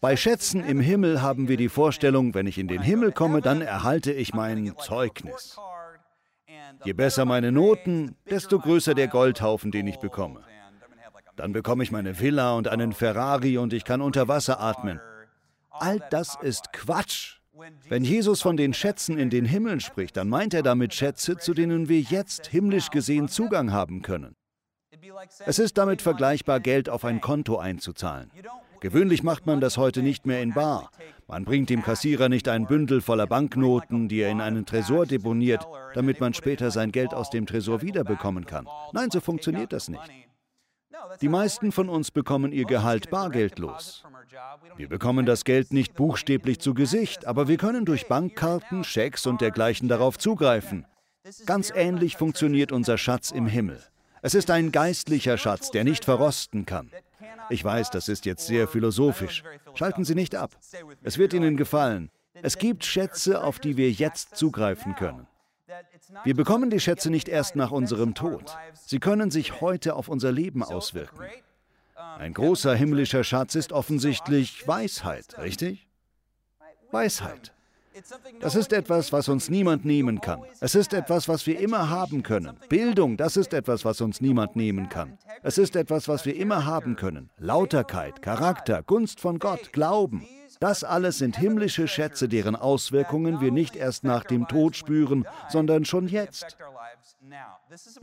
Bei 0.00 0.16
Schätzen 0.16 0.64
im 0.64 0.80
Himmel 0.80 1.22
haben 1.22 1.48
wir 1.48 1.56
die 1.56 1.68
Vorstellung, 1.68 2.34
wenn 2.34 2.46
ich 2.46 2.58
in 2.58 2.68
den 2.68 2.82
Himmel 2.82 3.12
komme, 3.12 3.40
dann 3.40 3.60
erhalte 3.60 4.12
ich 4.12 4.34
mein 4.34 4.74
Zeugnis. 4.78 5.56
Je 6.84 6.92
besser 6.92 7.24
meine 7.24 7.52
Noten, 7.52 8.16
desto 8.30 8.58
größer 8.58 8.94
der 8.94 9.08
Goldhaufen, 9.08 9.70
den 9.70 9.86
ich 9.86 9.98
bekomme. 9.98 10.42
Dann 11.36 11.52
bekomme 11.52 11.82
ich 11.82 11.92
meine 11.92 12.18
Villa 12.18 12.54
und 12.54 12.68
einen 12.68 12.92
Ferrari 12.92 13.58
und 13.58 13.72
ich 13.72 13.84
kann 13.84 14.00
unter 14.00 14.28
Wasser 14.28 14.60
atmen. 14.60 15.00
All 15.70 16.00
das 16.10 16.36
ist 16.40 16.72
Quatsch. 16.72 17.38
Wenn 17.88 18.04
Jesus 18.04 18.40
von 18.40 18.56
den 18.56 18.72
Schätzen 18.72 19.18
in 19.18 19.30
den 19.30 19.44
Himmeln 19.44 19.80
spricht, 19.80 20.16
dann 20.16 20.28
meint 20.28 20.54
er 20.54 20.62
damit 20.62 20.94
Schätze, 20.94 21.36
zu 21.36 21.54
denen 21.54 21.88
wir 21.88 22.00
jetzt 22.00 22.46
himmlisch 22.46 22.90
gesehen 22.90 23.28
Zugang 23.28 23.72
haben 23.72 24.02
können. 24.02 24.36
Es 25.44 25.58
ist 25.58 25.78
damit 25.78 26.02
vergleichbar, 26.02 26.60
Geld 26.60 26.88
auf 26.88 27.04
ein 27.04 27.20
Konto 27.20 27.58
einzuzahlen. 27.58 28.30
Gewöhnlich 28.80 29.22
macht 29.22 29.46
man 29.46 29.60
das 29.60 29.76
heute 29.76 30.02
nicht 30.02 30.26
mehr 30.26 30.42
in 30.42 30.54
Bar. 30.54 30.90
Man 31.26 31.44
bringt 31.44 31.70
dem 31.70 31.82
Kassierer 31.82 32.28
nicht 32.28 32.48
ein 32.48 32.66
Bündel 32.66 33.00
voller 33.00 33.26
Banknoten, 33.26 34.08
die 34.08 34.20
er 34.20 34.30
in 34.30 34.40
einen 34.40 34.66
Tresor 34.66 35.06
deponiert, 35.06 35.66
damit 35.94 36.20
man 36.20 36.34
später 36.34 36.70
sein 36.70 36.92
Geld 36.92 37.14
aus 37.14 37.30
dem 37.30 37.46
Tresor 37.46 37.82
wiederbekommen 37.82 38.46
kann. 38.46 38.68
Nein, 38.92 39.10
so 39.10 39.20
funktioniert 39.20 39.72
das 39.72 39.88
nicht. 39.88 40.10
Die 41.20 41.28
meisten 41.28 41.72
von 41.72 41.88
uns 41.88 42.10
bekommen 42.10 42.52
ihr 42.52 42.64
Gehalt 42.64 43.10
bargeldlos. 43.10 44.04
Wir 44.76 44.88
bekommen 44.88 45.26
das 45.26 45.44
Geld 45.44 45.72
nicht 45.72 45.94
buchstäblich 45.94 46.60
zu 46.60 46.74
Gesicht, 46.74 47.26
aber 47.26 47.48
wir 47.48 47.56
können 47.56 47.84
durch 47.84 48.08
Bankkarten, 48.08 48.84
Schecks 48.84 49.26
und 49.26 49.40
dergleichen 49.40 49.88
darauf 49.88 50.18
zugreifen. 50.18 50.86
Ganz 51.46 51.72
ähnlich 51.74 52.16
funktioniert 52.16 52.72
unser 52.72 52.98
Schatz 52.98 53.30
im 53.30 53.46
Himmel. 53.46 53.82
Es 54.22 54.34
ist 54.34 54.50
ein 54.50 54.72
geistlicher 54.72 55.38
Schatz, 55.38 55.70
der 55.70 55.84
nicht 55.84 56.04
verrosten 56.04 56.66
kann. 56.66 56.90
Ich 57.50 57.64
weiß, 57.64 57.90
das 57.90 58.08
ist 58.08 58.26
jetzt 58.26 58.46
sehr 58.46 58.68
philosophisch. 58.68 59.42
Schalten 59.74 60.04
Sie 60.04 60.14
nicht 60.14 60.34
ab. 60.34 60.56
Es 61.02 61.18
wird 61.18 61.32
Ihnen 61.32 61.56
gefallen. 61.56 62.10
Es 62.42 62.58
gibt 62.58 62.84
Schätze, 62.84 63.42
auf 63.42 63.58
die 63.58 63.76
wir 63.76 63.90
jetzt 63.90 64.36
zugreifen 64.36 64.94
können. 64.94 65.26
Wir 66.24 66.34
bekommen 66.34 66.70
die 66.70 66.80
Schätze 66.80 67.10
nicht 67.10 67.28
erst 67.28 67.56
nach 67.56 67.70
unserem 67.70 68.14
Tod. 68.14 68.56
Sie 68.74 69.00
können 69.00 69.30
sich 69.30 69.60
heute 69.60 69.94
auf 69.94 70.08
unser 70.08 70.32
Leben 70.32 70.62
auswirken. 70.62 71.18
Ein 71.94 72.32
großer 72.32 72.74
himmlischer 72.74 73.24
Schatz 73.24 73.54
ist 73.54 73.72
offensichtlich 73.72 74.66
Weisheit, 74.66 75.36
richtig? 75.38 75.88
Weisheit. 76.90 77.52
Das 78.40 78.54
ist 78.54 78.72
etwas, 78.72 79.12
was 79.12 79.28
uns 79.28 79.48
niemand 79.48 79.84
nehmen 79.84 80.20
kann. 80.20 80.42
Es 80.60 80.74
ist 80.74 80.92
etwas, 80.92 81.28
was 81.28 81.46
wir 81.46 81.58
immer 81.58 81.88
haben 81.90 82.22
können. 82.22 82.56
Bildung, 82.68 83.16
das 83.16 83.36
ist 83.36 83.52
etwas, 83.52 83.84
was 83.84 84.00
uns 84.00 84.20
niemand 84.20 84.56
nehmen 84.56 84.88
kann. 84.88 85.18
Es 85.42 85.58
ist 85.58 85.76
etwas, 85.76 86.08
was 86.08 86.24
wir 86.24 86.36
immer 86.36 86.64
haben 86.64 86.96
können. 86.96 87.30
Lauterkeit, 87.38 88.22
Charakter, 88.22 88.82
Gunst 88.82 89.20
von 89.20 89.38
Gott, 89.38 89.72
Glauben. 89.72 90.26
Das 90.60 90.82
alles 90.82 91.18
sind 91.18 91.36
himmlische 91.36 91.86
Schätze, 91.86 92.28
deren 92.28 92.56
Auswirkungen 92.56 93.40
wir 93.40 93.52
nicht 93.52 93.76
erst 93.76 94.04
nach 94.04 94.24
dem 94.24 94.48
Tod 94.48 94.76
spüren, 94.76 95.26
sondern 95.48 95.84
schon 95.84 96.08
jetzt. 96.08 96.56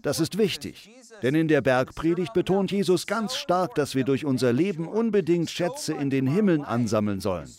Das 0.01 0.19
ist 0.19 0.37
wichtig, 0.37 0.89
denn 1.21 1.35
in 1.35 1.47
der 1.47 1.61
Bergpredigt 1.61 2.33
betont 2.33 2.71
Jesus 2.71 3.07
ganz 3.07 3.35
stark, 3.35 3.75
dass 3.75 3.95
wir 3.95 4.03
durch 4.03 4.25
unser 4.25 4.53
Leben 4.53 4.87
unbedingt 4.87 5.49
Schätze 5.49 5.93
in 5.93 6.09
den 6.09 6.27
Himmeln 6.27 6.63
ansammeln 6.63 7.19
sollen. 7.19 7.49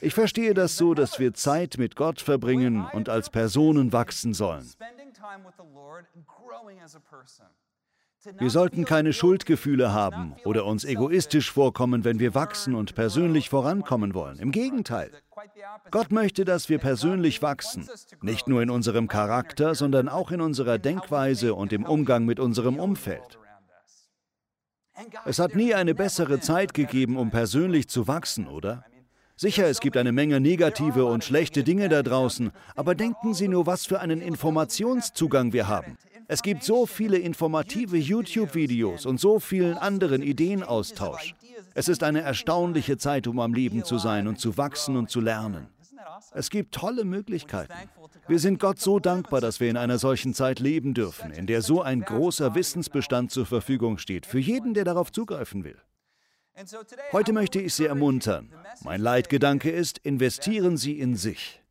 Ich 0.00 0.14
verstehe 0.14 0.54
das 0.54 0.76
so, 0.76 0.94
dass 0.94 1.18
wir 1.18 1.34
Zeit 1.34 1.78
mit 1.78 1.96
Gott 1.96 2.20
verbringen 2.20 2.86
und 2.92 3.08
als 3.08 3.30
Personen 3.30 3.92
wachsen 3.92 4.34
sollen. 4.34 4.68
Wir 8.38 8.50
sollten 8.50 8.84
keine 8.84 9.12
Schuldgefühle 9.12 9.92
haben 9.92 10.34
oder 10.44 10.64
uns 10.64 10.84
egoistisch 10.84 11.50
vorkommen, 11.50 12.04
wenn 12.04 12.18
wir 12.18 12.34
wachsen 12.34 12.74
und 12.74 12.94
persönlich 12.94 13.50
vorankommen 13.50 14.14
wollen. 14.14 14.38
Im 14.38 14.50
Gegenteil. 14.50 15.10
Gott 15.90 16.10
möchte, 16.10 16.44
dass 16.44 16.68
wir 16.68 16.78
persönlich 16.78 17.42
wachsen, 17.42 17.88
nicht 18.22 18.48
nur 18.48 18.62
in 18.62 18.70
unserem 18.70 19.08
Charakter, 19.08 19.74
sondern 19.74 20.08
auch 20.08 20.30
in 20.30 20.40
unserer 20.40 20.78
Denkweise 20.78 21.54
und 21.54 21.72
im 21.72 21.84
Umgang 21.84 22.24
mit 22.24 22.40
unserem 22.40 22.78
Umfeld. 22.78 23.38
Es 25.24 25.38
hat 25.38 25.54
nie 25.54 25.74
eine 25.74 25.94
bessere 25.94 26.40
Zeit 26.40 26.72
gegeben, 26.72 27.16
um 27.16 27.30
persönlich 27.30 27.88
zu 27.88 28.06
wachsen, 28.06 28.46
oder? 28.46 28.84
Sicher, 29.36 29.66
es 29.66 29.80
gibt 29.80 29.96
eine 29.96 30.12
Menge 30.12 30.38
negative 30.40 31.06
und 31.06 31.24
schlechte 31.24 31.64
Dinge 31.64 31.88
da 31.88 32.04
draußen, 32.04 32.52
aber 32.76 32.94
denken 32.94 33.34
Sie 33.34 33.48
nur, 33.48 33.66
was 33.66 33.84
für 33.84 33.98
einen 34.00 34.20
Informationszugang 34.20 35.52
wir 35.52 35.66
haben. 35.66 35.98
Es 36.28 36.42
gibt 36.42 36.64
so 36.64 36.86
viele 36.86 37.18
informative 37.18 37.96
YouTube-Videos 37.96 39.06
und 39.06 39.20
so 39.20 39.40
vielen 39.40 39.76
anderen 39.76 40.22
Ideenaustausch. 40.22 41.34
Es 41.74 41.88
ist 41.88 42.02
eine 42.02 42.20
erstaunliche 42.20 42.96
Zeit, 42.96 43.26
um 43.26 43.40
am 43.40 43.54
Leben 43.54 43.84
zu 43.84 43.98
sein 43.98 44.28
und 44.28 44.38
zu 44.38 44.56
wachsen 44.56 44.96
und 44.96 45.10
zu 45.10 45.20
lernen. 45.20 45.68
Es 46.32 46.50
gibt 46.50 46.74
tolle 46.74 47.04
Möglichkeiten. 47.04 47.72
Wir 48.26 48.38
sind 48.38 48.58
Gott 48.58 48.80
so 48.80 48.98
dankbar, 48.98 49.40
dass 49.40 49.60
wir 49.60 49.68
in 49.68 49.76
einer 49.76 49.98
solchen 49.98 50.34
Zeit 50.34 50.60
leben 50.60 50.94
dürfen, 50.94 51.30
in 51.30 51.46
der 51.46 51.62
so 51.62 51.82
ein 51.82 52.00
großer 52.00 52.54
Wissensbestand 52.54 53.30
zur 53.30 53.46
Verfügung 53.46 53.98
steht, 53.98 54.26
für 54.26 54.38
jeden, 54.38 54.74
der 54.74 54.84
darauf 54.84 55.12
zugreifen 55.12 55.64
will. 55.64 55.76
Heute 57.12 57.32
möchte 57.32 57.60
ich 57.60 57.74
Sie 57.74 57.86
ermuntern. 57.86 58.52
Mein 58.84 59.00
Leitgedanke 59.00 59.70
ist, 59.70 59.98
investieren 59.98 60.76
Sie 60.76 60.98
in 60.98 61.16
sich. 61.16 61.63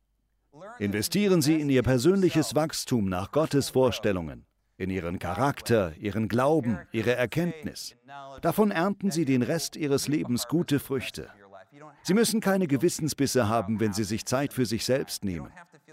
Investieren 0.78 1.40
Sie 1.40 1.60
in 1.60 1.70
Ihr 1.70 1.82
persönliches 1.82 2.54
Wachstum 2.54 3.08
nach 3.08 3.30
Gottes 3.30 3.70
Vorstellungen, 3.70 4.44
in 4.76 4.90
Ihren 4.90 5.20
Charakter, 5.20 5.92
Ihren 5.98 6.28
Glauben, 6.28 6.78
Ihre 6.90 7.14
Erkenntnis. 7.14 7.94
Davon 8.42 8.72
ernten 8.72 9.10
Sie 9.10 9.24
den 9.24 9.42
Rest 9.42 9.76
Ihres 9.76 10.08
Lebens 10.08 10.48
gute 10.48 10.80
Früchte. 10.80 11.28
Sie 12.02 12.14
müssen 12.14 12.40
keine 12.40 12.66
Gewissensbisse 12.66 13.48
haben, 13.48 13.78
wenn 13.78 13.92
Sie 13.92 14.04
sich 14.04 14.26
Zeit 14.26 14.52
für 14.52 14.66
sich 14.66 14.84
selbst 14.84 15.24
nehmen. 15.24 15.50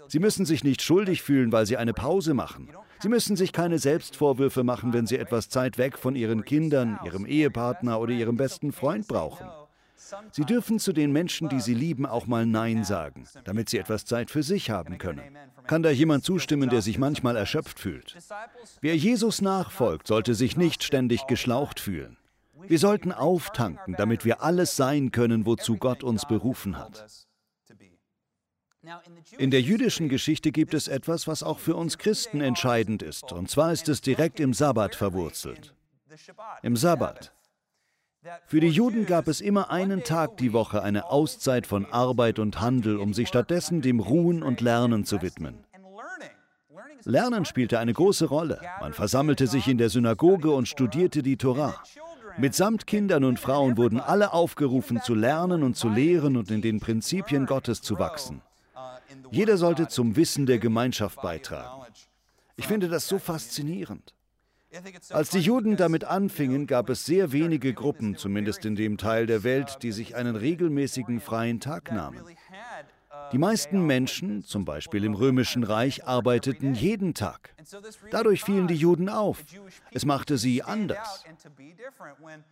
Sie 0.08 0.18
müssen 0.18 0.44
sich 0.44 0.64
nicht 0.64 0.82
schuldig 0.82 1.22
fühlen, 1.22 1.52
weil 1.52 1.64
Sie 1.64 1.76
eine 1.76 1.94
Pause 1.94 2.34
machen. 2.34 2.68
Sie 3.00 3.08
müssen 3.08 3.36
sich 3.36 3.52
keine 3.52 3.78
Selbstvorwürfe 3.78 4.64
machen, 4.64 4.92
wenn 4.92 5.06
Sie 5.06 5.16
etwas 5.16 5.48
Zeit 5.48 5.78
weg 5.78 5.96
von 5.96 6.16
Ihren 6.16 6.44
Kindern, 6.44 6.98
Ihrem 7.04 7.24
Ehepartner 7.24 8.00
oder 8.00 8.12
Ihrem 8.12 8.36
besten 8.36 8.72
Freund 8.72 9.06
brauchen. 9.06 9.46
Sie 10.30 10.44
dürfen 10.44 10.78
zu 10.78 10.92
den 10.92 11.12
Menschen, 11.12 11.48
die 11.48 11.60
Sie 11.60 11.74
lieben, 11.74 12.06
auch 12.06 12.26
mal 12.26 12.46
Nein 12.46 12.84
sagen, 12.84 13.24
damit 13.44 13.68
Sie 13.68 13.78
etwas 13.78 14.04
Zeit 14.04 14.30
für 14.30 14.42
sich 14.42 14.70
haben 14.70 14.98
können. 14.98 15.22
Kann 15.66 15.82
da 15.82 15.90
jemand 15.90 16.24
zustimmen, 16.24 16.68
der 16.68 16.82
sich 16.82 16.98
manchmal 16.98 17.36
erschöpft 17.36 17.78
fühlt? 17.78 18.16
Wer 18.80 18.96
Jesus 18.96 19.40
nachfolgt, 19.40 20.06
sollte 20.06 20.34
sich 20.34 20.56
nicht 20.56 20.82
ständig 20.82 21.26
geschlaucht 21.26 21.80
fühlen. 21.80 22.16
Wir 22.68 22.78
sollten 22.78 23.12
auftanken, 23.12 23.94
damit 23.96 24.24
wir 24.24 24.42
alles 24.42 24.76
sein 24.76 25.10
können, 25.10 25.46
wozu 25.46 25.76
Gott 25.76 26.02
uns 26.02 26.26
berufen 26.26 26.78
hat. 26.78 27.26
In 29.38 29.50
der 29.50 29.60
jüdischen 29.60 30.08
Geschichte 30.08 30.50
gibt 30.50 30.74
es 30.74 30.88
etwas, 30.88 31.28
was 31.28 31.42
auch 31.42 31.60
für 31.60 31.76
uns 31.76 31.98
Christen 31.98 32.40
entscheidend 32.40 33.02
ist, 33.02 33.32
und 33.32 33.48
zwar 33.48 33.72
ist 33.72 33.88
es 33.88 34.00
direkt 34.00 34.40
im 34.40 34.54
Sabbat 34.54 34.96
verwurzelt. 34.96 35.74
Im 36.62 36.76
Sabbat. 36.76 37.32
Für 38.46 38.60
die 38.60 38.68
Juden 38.68 39.06
gab 39.06 39.26
es 39.26 39.40
immer 39.40 39.70
einen 39.70 40.04
Tag 40.04 40.36
die 40.36 40.52
Woche 40.52 40.82
eine 40.82 41.10
Auszeit 41.10 41.66
von 41.66 41.86
Arbeit 41.86 42.38
und 42.38 42.60
Handel, 42.60 42.98
um 42.98 43.14
sich 43.14 43.26
stattdessen 43.26 43.82
dem 43.82 43.98
Ruhen 43.98 44.42
und 44.44 44.60
Lernen 44.60 45.04
zu 45.04 45.22
widmen. 45.22 45.64
Lernen 47.04 47.44
spielte 47.44 47.80
eine 47.80 47.92
große 47.92 48.26
Rolle. 48.26 48.60
Man 48.80 48.92
versammelte 48.92 49.48
sich 49.48 49.66
in 49.66 49.76
der 49.78 49.88
Synagoge 49.88 50.52
und 50.52 50.68
studierte 50.68 51.22
die 51.22 51.36
Torah. 51.36 51.82
Mitsamt 52.38 52.86
Kindern 52.86 53.24
und 53.24 53.40
Frauen 53.40 53.76
wurden 53.76 53.98
alle 53.98 54.32
aufgerufen 54.32 55.02
zu 55.02 55.14
lernen 55.14 55.64
und 55.64 55.76
zu 55.76 55.88
lehren 55.88 56.36
und 56.36 56.50
in 56.50 56.62
den 56.62 56.78
Prinzipien 56.78 57.46
Gottes 57.46 57.82
zu 57.82 57.98
wachsen. 57.98 58.40
Jeder 59.32 59.56
sollte 59.56 59.88
zum 59.88 60.14
Wissen 60.14 60.46
der 60.46 60.58
Gemeinschaft 60.58 61.20
beitragen. 61.20 61.82
Ich 62.56 62.68
finde 62.68 62.88
das 62.88 63.08
so 63.08 63.18
faszinierend. 63.18 64.14
Als 65.10 65.30
die 65.30 65.40
Juden 65.40 65.76
damit 65.76 66.04
anfingen, 66.04 66.66
gab 66.66 66.88
es 66.88 67.04
sehr 67.04 67.32
wenige 67.32 67.74
Gruppen, 67.74 68.16
zumindest 68.16 68.64
in 68.64 68.74
dem 68.74 68.96
Teil 68.96 69.26
der 69.26 69.44
Welt, 69.44 69.78
die 69.82 69.92
sich 69.92 70.16
einen 70.16 70.36
regelmäßigen 70.36 71.20
freien 71.20 71.60
Tag 71.60 71.92
nahmen. 71.92 72.22
Die 73.32 73.38
meisten 73.38 73.86
Menschen, 73.86 74.44
zum 74.44 74.64
Beispiel 74.64 75.04
im 75.04 75.14
Römischen 75.14 75.64
Reich, 75.64 76.04
arbeiteten 76.04 76.74
jeden 76.74 77.14
Tag. 77.14 77.54
Dadurch 78.10 78.42
fielen 78.42 78.66
die 78.66 78.74
Juden 78.74 79.08
auf. 79.08 79.44
Es 79.90 80.04
machte 80.04 80.38
sie 80.38 80.62
anders. 80.62 81.24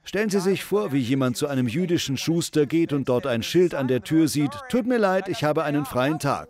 Stellen 0.05 0.31
Sie 0.31 0.41
sich 0.41 0.65
vor, 0.65 0.93
wie 0.93 0.99
jemand 0.99 1.37
zu 1.37 1.49
einem 1.49 1.69
jüdischen 1.69 2.17
Schuster 2.17 2.67
geht 2.67 2.93
und 2.93 3.09
dort 3.09 3.27
ein 3.27 3.43
Schild 3.43 3.75
an 3.75 3.89
der 3.89 4.03
Tür 4.03 4.29
sieht, 4.29 4.53
tut 4.69 4.87
mir 4.87 4.99
leid, 4.99 5.29
ich 5.29 5.45
habe 5.45 5.65
einen 5.65 5.85
freien 5.85 6.19
Tag. 6.19 6.49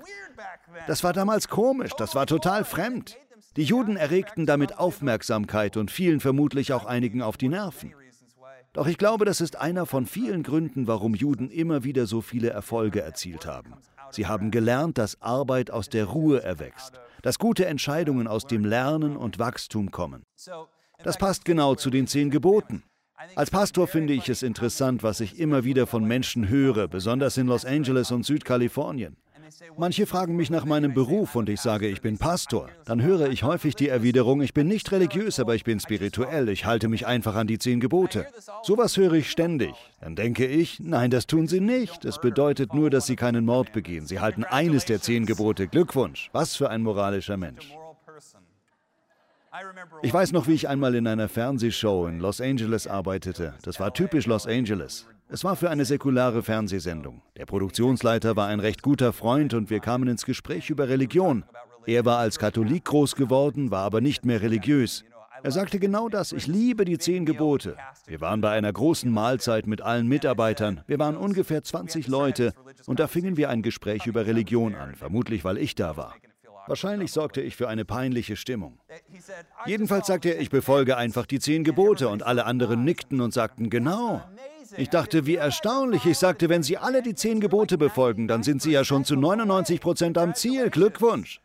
Das 0.87 1.03
war 1.03 1.13
damals 1.13 1.49
komisch, 1.49 1.93
das 1.97 2.15
war 2.15 2.27
total 2.27 2.65
fremd. 2.65 3.17
Die 3.57 3.65
Juden 3.65 3.97
erregten 3.97 4.47
damit 4.47 4.79
Aufmerksamkeit 4.79 5.77
und 5.77 5.91
fielen 5.91 6.21
vermutlich 6.21 6.73
auch 6.73 6.85
einigen 6.85 7.21
auf 7.21 7.37
die 7.37 7.49
Nerven. 7.49 7.93
Doch 8.73 8.87
ich 8.87 8.97
glaube, 8.97 9.25
das 9.25 9.41
ist 9.41 9.57
einer 9.57 9.87
von 9.87 10.07
vielen 10.07 10.45
Gründen, 10.45 10.87
warum 10.87 11.15
Juden 11.15 11.51
immer 11.51 11.83
wieder 11.83 12.07
so 12.07 12.21
viele 12.21 12.51
Erfolge 12.51 13.01
erzielt 13.01 13.47
haben. 13.47 13.75
Sie 14.13 14.27
haben 14.27 14.53
gelernt, 14.53 14.99
dass 14.99 15.21
Arbeit 15.21 15.73
aus 15.73 15.89
der 15.89 16.05
Ruhe 16.05 16.43
erwächst, 16.43 17.01
dass 17.23 17.39
gute 17.39 17.67
Entscheidungen 17.67 18.29
aus 18.29 18.47
dem 18.47 18.65
Lernen 18.65 19.17
und 19.17 19.41
Wachstum 19.41 19.91
kommen. 19.91 20.23
Das 21.03 21.19
passt 21.19 21.45
genau 21.45 21.75
zu 21.75 21.91
den 21.91 22.07
zehn 22.07 22.31
Geboten. 22.31 22.85
Als 23.35 23.51
Pastor 23.51 23.87
finde 23.87 24.15
ich 24.15 24.29
es 24.29 24.43
interessant, 24.43 25.03
was 25.03 25.21
ich 25.21 25.39
immer 25.39 25.65
wieder 25.65 25.87
von 25.87 26.05
Menschen 26.05 26.49
höre, 26.49 26.89
besonders 26.89 27.37
in 27.37 27.49
Los 27.49 27.65
Angeles 27.65 28.13
und 28.13 28.25
Südkalifornien. 28.25 29.17
Manche 29.77 30.07
fragen 30.07 30.37
mich 30.37 30.51
nach 30.51 30.65
meinem 30.65 30.95
Beruf 30.95 31.35
und 31.35 31.49
ich 31.49 31.61
sage, 31.61 31.89
ich 31.89 32.01
bin 32.01 32.19
Pastor. 32.19 32.69
Dann 32.85 33.03
höre 33.03 33.29
ich 33.29 33.43
häufig 33.43 33.75
die 33.75 33.89
Erwiderung, 33.89 34.43
ich 34.43 34.55
bin 34.55 34.69
nicht 34.69 34.91
religiös, 34.93 35.41
aber 35.41 35.55
ich 35.55 35.65
bin 35.65 35.81
spirituell, 35.81 36.49
ich 36.49 36.67
halte 36.67 36.89
mich 36.89 37.07
einfach 37.07 37.35
an 37.35 37.47
die 37.47 37.59
zehn 37.59 37.81
Gebote. 37.81 38.27
Sowas 38.63 38.97
höre 38.97 39.15
ich 39.15 39.31
ständig. 39.31 39.75
Dann 40.01 40.17
denke 40.17 40.47
ich, 40.47 40.81
nein, 40.81 41.11
das 41.11 41.27
tun 41.27 41.49
sie 41.49 41.61
nicht. 41.61 42.05
Es 42.05 42.21
bedeutet 42.21 42.75
nur, 42.75 42.91
dass 42.91 43.07
sie 43.07 43.17
keinen 43.17 43.45
Mord 43.45 43.73
begehen. 43.73 44.07
Sie 44.07 44.21
halten 44.21 44.45
eines 44.45 44.85
der 44.85 45.01
zehn 45.01 45.27
Gebote. 45.27 45.69
Glückwunsch. 45.69 46.31
Was 46.33 46.57
für 46.57 46.71
ein 46.71 46.83
moralischer 46.83 47.37
Mensch. 47.37 47.75
Ich 50.03 50.15
weiß 50.15 50.33
noch, 50.33 50.47
wie 50.47 50.55
ich 50.55 50.69
einmal 50.69 50.95
in 50.95 51.07
einer 51.07 51.29
Fernsehshow 51.29 52.07
in 52.07 52.21
Los 52.21 52.41
Angeles 52.41 52.87
arbeitete. 52.87 53.55
Das 53.63 53.81
war 53.81 53.93
typisch 53.93 54.27
Los 54.27 54.47
Angeles. 54.47 55.07
Es 55.33 55.45
war 55.45 55.55
für 55.55 55.71
eine 55.71 55.85
säkulare 55.85 56.43
Fernsehsendung. 56.43 57.23
Der 57.37 57.47
Produktionsleiter 57.47 58.35
war 58.35 58.49
ein 58.49 58.59
recht 58.59 58.83
guter 58.83 59.13
Freund 59.13 59.55
und 59.55 59.71
wir 59.71 59.79
kamen 59.79 60.09
ins 60.09 60.25
Gespräch 60.25 60.71
über 60.71 60.89
Religion. 60.89 61.45
Er 61.87 62.05
war 62.05 62.19
als 62.19 62.39
Katholik 62.39 62.87
groß 62.87 63.15
geworden, 63.15 63.71
war 63.71 63.85
aber 63.85 64.01
nicht 64.01 64.25
mehr 64.25 64.43
religiös. 64.43 65.05
Er 65.43 65.53
sagte 65.53 65.79
genau 65.79 66.09
das, 66.09 66.33
ich 66.33 66.49
liebe 66.49 66.85
die 66.85 66.99
zehn 66.99 67.25
Gebote. 67.25 67.77
Wir 68.07 68.21
waren 68.21 68.41
bei 68.41 68.51
einer 68.51 68.73
großen 68.73 69.11
Mahlzeit 69.11 69.69
mit 69.69 69.81
allen 69.81 70.09
Mitarbeitern. 70.09 70.83
Wir 70.89 70.99
waren 70.99 71.17
ungefähr 71.17 71.63
20 71.63 72.09
Leute 72.09 72.53
und 72.87 72.99
da 72.99 73.07
fingen 73.07 73.37
wir 73.37 73.51
ein 73.51 73.63
Gespräch 73.63 74.07
über 74.07 74.27
Religion 74.27 74.75
an, 74.75 74.97
vermutlich 74.97 75.45
weil 75.45 75.59
ich 75.59 75.77
da 75.77 75.97
war. 75.97 76.17
Wahrscheinlich 76.67 77.13
sorgte 77.13 77.41
ich 77.41 77.57
für 77.57 77.69
eine 77.69 77.85
peinliche 77.85 78.37
Stimmung. 78.37 78.79
Jedenfalls 79.65 80.09
sagte 80.09 80.31
er, 80.31 80.41
ich 80.41 80.51
befolge 80.51 80.97
einfach 80.97 81.27
die 81.27 81.39
zehn 81.39 81.65
Gebote 81.65 82.09
und 82.09 82.23
alle 82.23 82.45
anderen 82.45 82.85
nickten 82.85 83.21
und 83.21 83.33
sagten, 83.33 83.71
genau. 83.71 84.23
Ich 84.77 84.89
dachte, 84.89 85.27
wie 85.27 85.37
erstaunlich. 85.37 86.07
Ich 86.07 86.19
sagte, 86.19 86.49
wenn 86.49 86.63
Sie 86.63 86.77
alle 86.77 87.03
die 87.03 87.15
zehn 87.15 87.41
Gebote 87.41 87.79
befolgen, 87.79 88.29
dann 88.29 88.43
sind 88.43 88.63
Sie 88.63 88.73
ja 88.73 88.85
schon 88.85 89.05
zu 89.05 89.17
99 89.17 89.81
Prozent 89.81 90.19
am 90.19 90.35
Ziel. 90.35 90.71
Glückwunsch. 90.71 91.41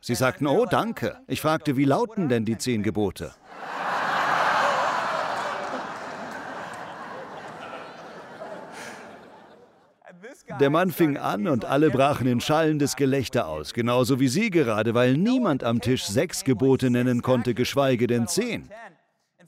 Sie 0.00 0.14
sagten, 0.14 0.46
oh, 0.46 0.66
danke. 0.66 1.18
Ich 1.26 1.40
fragte, 1.40 1.76
wie 1.76 1.84
lauten 1.84 2.28
denn 2.28 2.44
die 2.44 2.58
zehn 2.58 2.82
Gebote? 2.82 3.32
Der 10.60 10.70
Mann 10.70 10.90
fing 10.90 11.16
an 11.16 11.48
und 11.48 11.64
alle 11.64 11.90
brachen 11.90 12.26
in 12.26 12.40
schallendes 12.40 12.96
Gelächter 12.96 13.48
aus, 13.48 13.74
genauso 13.74 14.20
wie 14.20 14.28
Sie 14.28 14.50
gerade, 14.50 14.94
weil 14.94 15.16
niemand 15.16 15.64
am 15.64 15.80
Tisch 15.80 16.04
sechs 16.04 16.44
Gebote 16.44 16.88
nennen 16.88 17.20
konnte, 17.20 17.52
geschweige 17.52 18.06
denn 18.06 18.28
zehn. 18.28 18.68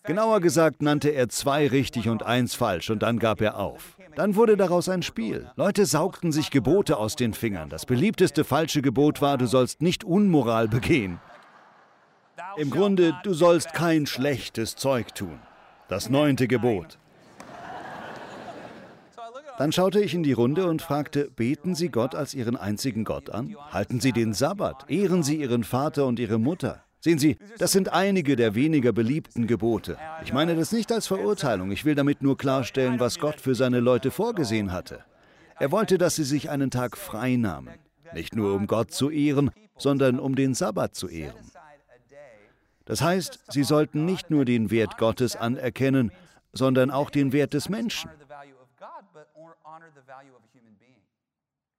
Genauer 0.08 0.40
gesagt 0.40 0.80
nannte 0.80 1.10
er 1.10 1.28
zwei 1.28 1.68
richtig 1.68 2.08
und 2.08 2.22
eins 2.22 2.54
falsch 2.54 2.88
und 2.88 3.02
dann 3.02 3.18
gab 3.18 3.42
er 3.42 3.58
auf. 3.58 3.94
Dann 4.16 4.36
wurde 4.36 4.56
daraus 4.56 4.88
ein 4.88 5.02
Spiel. 5.02 5.50
Leute 5.54 5.84
saugten 5.84 6.32
sich 6.32 6.50
Gebote 6.50 6.96
aus 6.96 7.14
den 7.14 7.34
Fingern. 7.34 7.68
Das 7.68 7.84
beliebteste 7.84 8.44
falsche 8.44 8.80
Gebot 8.80 9.20
war, 9.20 9.36
du 9.36 9.44
sollst 9.44 9.82
nicht 9.82 10.04
Unmoral 10.04 10.66
begehen. 10.66 11.20
Im 12.56 12.70
Grunde, 12.70 13.20
du 13.22 13.34
sollst 13.34 13.74
kein 13.74 14.06
schlechtes 14.06 14.76
Zeug 14.76 15.14
tun. 15.14 15.40
Das 15.88 16.08
neunte 16.08 16.48
Gebot. 16.48 16.98
Dann 19.58 19.72
schaute 19.72 20.00
ich 20.00 20.14
in 20.14 20.22
die 20.22 20.32
Runde 20.32 20.70
und 20.70 20.80
fragte, 20.80 21.30
beten 21.36 21.74
Sie 21.74 21.90
Gott 21.90 22.14
als 22.14 22.32
Ihren 22.32 22.56
einzigen 22.56 23.04
Gott 23.04 23.28
an? 23.28 23.54
Halten 23.72 24.00
Sie 24.00 24.12
den 24.12 24.32
Sabbat? 24.32 24.86
Ehren 24.88 25.22
Sie 25.22 25.36
Ihren 25.36 25.64
Vater 25.64 26.06
und 26.06 26.18
Ihre 26.18 26.38
Mutter? 26.38 26.82
Sehen 27.00 27.18
Sie, 27.18 27.38
das 27.58 27.70
sind 27.70 27.92
einige 27.92 28.34
der 28.34 28.54
weniger 28.54 28.92
beliebten 28.92 29.46
Gebote. 29.46 29.98
Ich 30.24 30.32
meine 30.32 30.56
das 30.56 30.72
nicht 30.72 30.90
als 30.90 31.06
Verurteilung, 31.06 31.70
ich 31.70 31.84
will 31.84 31.94
damit 31.94 32.22
nur 32.22 32.36
klarstellen, 32.36 32.98
was 32.98 33.20
Gott 33.20 33.40
für 33.40 33.54
seine 33.54 33.78
Leute 33.80 34.10
vorgesehen 34.10 34.72
hatte. 34.72 35.04
Er 35.60 35.70
wollte, 35.70 35.98
dass 35.98 36.16
sie 36.16 36.24
sich 36.24 36.50
einen 36.50 36.70
Tag 36.70 36.96
frei 36.96 37.36
nahmen, 37.36 37.74
nicht 38.14 38.34
nur 38.34 38.54
um 38.54 38.66
Gott 38.66 38.90
zu 38.90 39.10
ehren, 39.10 39.50
sondern 39.76 40.18
um 40.18 40.34
den 40.34 40.54
Sabbat 40.54 40.96
zu 40.96 41.08
ehren. 41.08 41.50
Das 42.84 43.02
heißt, 43.02 43.40
sie 43.48 43.64
sollten 43.64 44.04
nicht 44.04 44.30
nur 44.30 44.44
den 44.44 44.70
Wert 44.70 44.98
Gottes 44.98 45.36
anerkennen, 45.36 46.10
sondern 46.52 46.90
auch 46.90 47.10
den 47.10 47.32
Wert 47.32 47.54
des 47.54 47.68
Menschen. 47.68 48.10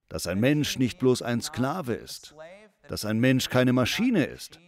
Dass 0.08 0.28
ein 0.28 0.40
Mensch 0.40 0.78
nicht 0.78 1.00
bloß 1.00 1.22
ein 1.22 1.42
Sklave 1.42 1.94
ist, 1.94 2.36
dass 2.88 3.06
ein 3.06 3.20
Mensch 3.20 3.50
keine 3.50 3.74
Maschine 3.74 4.26
ist, 4.26 4.60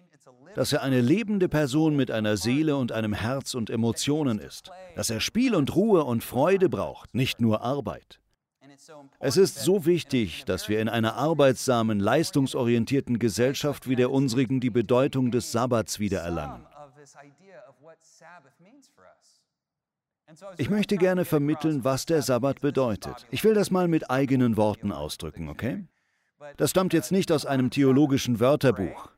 dass 0.55 0.74
er 0.74 0.81
eine 0.81 1.01
lebende 1.01 1.50
Person 1.50 1.96
mit 1.96 2.12
einer 2.12 2.38
Seele 2.38 2.75
und 2.75 2.91
einem 2.91 3.13
Herz 3.13 3.53
und 3.53 3.70
Emotionen 3.70 4.39
ist, 4.39 4.72
dass 4.96 5.10
er 5.10 5.20
Spiel 5.20 5.55
und 5.55 5.75
Ruhe 5.75 6.03
und 6.03 6.24
Freude 6.24 6.70
braucht, 6.70 7.13
nicht 7.15 7.41
nur 7.41 7.62
Arbeit. 7.62 8.20
Es 9.20 9.38
ist 9.38 9.60
so 9.60 9.86
wichtig, 9.86 10.43
dass 10.46 10.67
wir 10.67 10.81
in 10.81 10.89
einer 10.89 11.15
arbeitsamen, 11.15 12.00
leistungsorientierten 12.00 13.20
Gesellschaft 13.20 13.88
wie 13.88 13.96
der 13.96 14.12
unsrigen 14.12 14.60
die 14.60 14.70
Bedeutung 14.70 15.31
des 15.31 15.51
Sabbats 15.51 16.00
wiedererlangen. 16.00 16.65
Ich 20.58 20.70
möchte 20.70 20.98
gerne 20.98 21.25
vermitteln, 21.25 21.84
was 21.84 22.05
der 22.05 22.22
Sabbat 22.22 22.62
bedeutet. 22.62 23.27
Ich 23.31 23.43
will 23.43 23.53
das 23.53 23.70
mal 23.70 23.88
mit 23.88 24.10
eigenen 24.10 24.58
Worten 24.58 24.91
ausdrücken, 24.91 25.50
okay? 25.50 25.86
Das 26.58 26.72
stammt 26.72 26.93
jetzt 26.93 27.12
nicht 27.12 27.31
aus 27.31 27.46
einem 27.46 27.70
theologischen 27.70 28.39
Wörterbuch. 28.39 29.12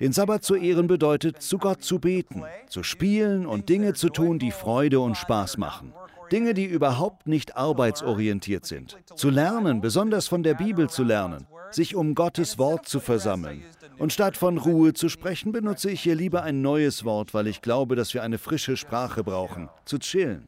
Den 0.00 0.12
Sabbat 0.12 0.44
zu 0.44 0.54
ehren 0.54 0.86
bedeutet, 0.86 1.42
zu 1.42 1.58
Gott 1.58 1.82
zu 1.82 1.98
beten, 1.98 2.44
zu 2.68 2.82
spielen 2.82 3.46
und 3.46 3.68
Dinge 3.68 3.94
zu 3.94 4.10
tun, 4.10 4.38
die 4.38 4.52
Freude 4.52 5.00
und 5.00 5.16
Spaß 5.16 5.58
machen. 5.58 5.92
Dinge, 6.30 6.54
die 6.54 6.66
überhaupt 6.66 7.26
nicht 7.26 7.56
arbeitsorientiert 7.56 8.64
sind. 8.64 8.96
Zu 9.16 9.30
lernen, 9.30 9.80
besonders 9.80 10.28
von 10.28 10.42
der 10.42 10.54
Bibel 10.54 10.88
zu 10.88 11.02
lernen, 11.02 11.46
sich 11.70 11.96
um 11.96 12.14
Gottes 12.14 12.58
Wort 12.58 12.86
zu 12.86 13.00
versammeln. 13.00 13.64
Und 13.98 14.12
statt 14.12 14.36
von 14.36 14.58
Ruhe 14.58 14.92
zu 14.92 15.08
sprechen, 15.08 15.50
benutze 15.50 15.90
ich 15.90 16.00
hier 16.00 16.14
lieber 16.14 16.44
ein 16.44 16.62
neues 16.62 17.04
Wort, 17.04 17.34
weil 17.34 17.48
ich 17.48 17.62
glaube, 17.62 17.96
dass 17.96 18.14
wir 18.14 18.22
eine 18.22 18.38
frische 18.38 18.76
Sprache 18.76 19.24
brauchen. 19.24 19.68
Zu 19.84 19.98
chillen. 19.98 20.46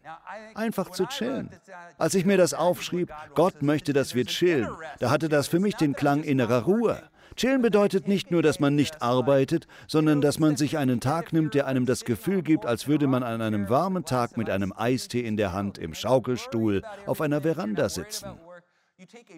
Einfach 0.54 0.90
zu 0.90 1.07
chillen. 1.07 1.50
Als 1.99 2.14
ich 2.14 2.25
mir 2.25 2.37
das 2.37 2.54
aufschrieb, 2.54 3.11
Gott 3.35 3.62
möchte, 3.62 3.92
dass 3.92 4.14
wir 4.14 4.25
chillen, 4.26 4.69
da 5.00 5.11
hatte 5.11 5.28
das 5.28 5.49
für 5.49 5.59
mich 5.59 5.75
den 5.75 5.95
Klang 5.95 6.23
innerer 6.23 6.62
Ruhe. 6.62 7.02
Chillen 7.40 7.62
bedeutet 7.62 8.06
nicht 8.06 8.30
nur, 8.30 8.42
dass 8.42 8.61
man 8.61 8.75
nicht 8.75 9.00
arbeitet, 9.00 9.66
sondern 9.87 10.20
dass 10.20 10.38
man 10.38 10.59
sich 10.59 10.76
einen 10.76 11.00
Tag 11.00 11.32
nimmt, 11.32 11.54
der 11.54 11.66
einem 11.66 11.87
das 11.87 12.04
Gefühl 12.04 12.42
gibt, 12.42 12.66
als 12.66 12.87
würde 12.87 13.06
man 13.06 13.23
an 13.23 13.40
einem 13.40 13.70
warmen 13.70 14.04
Tag 14.04 14.37
mit 14.37 14.50
einem 14.50 14.75
Eistee 14.76 15.20
in 15.20 15.38
der 15.38 15.54
Hand 15.54 15.78
im 15.78 15.94
Schaukelstuhl 15.94 16.82
auf 17.06 17.23
einer 17.23 17.40
Veranda 17.40 17.88
sitzen. 17.88 18.28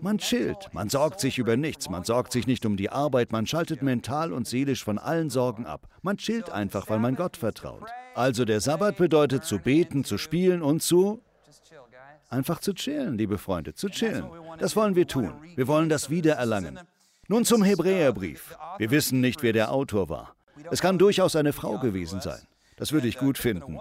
Man 0.00 0.18
chillt, 0.18 0.70
man 0.72 0.88
sorgt 0.88 1.20
sich 1.20 1.38
über 1.38 1.56
nichts, 1.56 1.88
man 1.90 2.02
sorgt 2.02 2.32
sich 2.32 2.48
nicht 2.48 2.66
um 2.66 2.76
die 2.76 2.90
Arbeit, 2.90 3.30
man 3.30 3.46
schaltet 3.46 3.82
mental 3.82 4.32
und 4.32 4.48
seelisch 4.48 4.82
von 4.82 4.98
allen 4.98 5.30
Sorgen 5.30 5.64
ab. 5.64 5.86
Man 6.02 6.16
chillt 6.16 6.50
einfach, 6.50 6.90
weil 6.90 6.98
man 6.98 7.14
Gott 7.14 7.36
vertraut. 7.36 7.88
Also 8.16 8.44
der 8.44 8.60
Sabbat 8.60 8.96
bedeutet 8.96 9.44
zu 9.44 9.60
beten, 9.60 10.02
zu 10.02 10.18
spielen 10.18 10.60
und 10.60 10.82
zu 10.82 11.22
einfach 12.30 12.58
zu 12.58 12.72
chillen, 12.72 13.16
liebe 13.16 13.38
Freunde, 13.38 13.74
zu 13.74 13.88
chillen. 13.88 14.24
Das 14.58 14.74
wollen 14.74 14.96
wir 14.96 15.06
tun. 15.06 15.34
Wir 15.54 15.68
wollen 15.68 15.88
das 15.88 16.10
wiedererlangen. 16.10 16.80
Nun 17.32 17.46
zum 17.46 17.62
Hebräerbrief. 17.62 18.58
Wir 18.76 18.90
wissen 18.90 19.22
nicht, 19.22 19.42
wer 19.42 19.54
der 19.54 19.72
Autor 19.72 20.10
war. 20.10 20.36
Es 20.70 20.82
kann 20.82 20.98
durchaus 20.98 21.34
eine 21.34 21.54
Frau 21.54 21.78
gewesen 21.78 22.20
sein. 22.20 22.42
Das 22.76 22.92
würde 22.92 23.08
ich 23.08 23.16
gut 23.16 23.38
finden. 23.38 23.80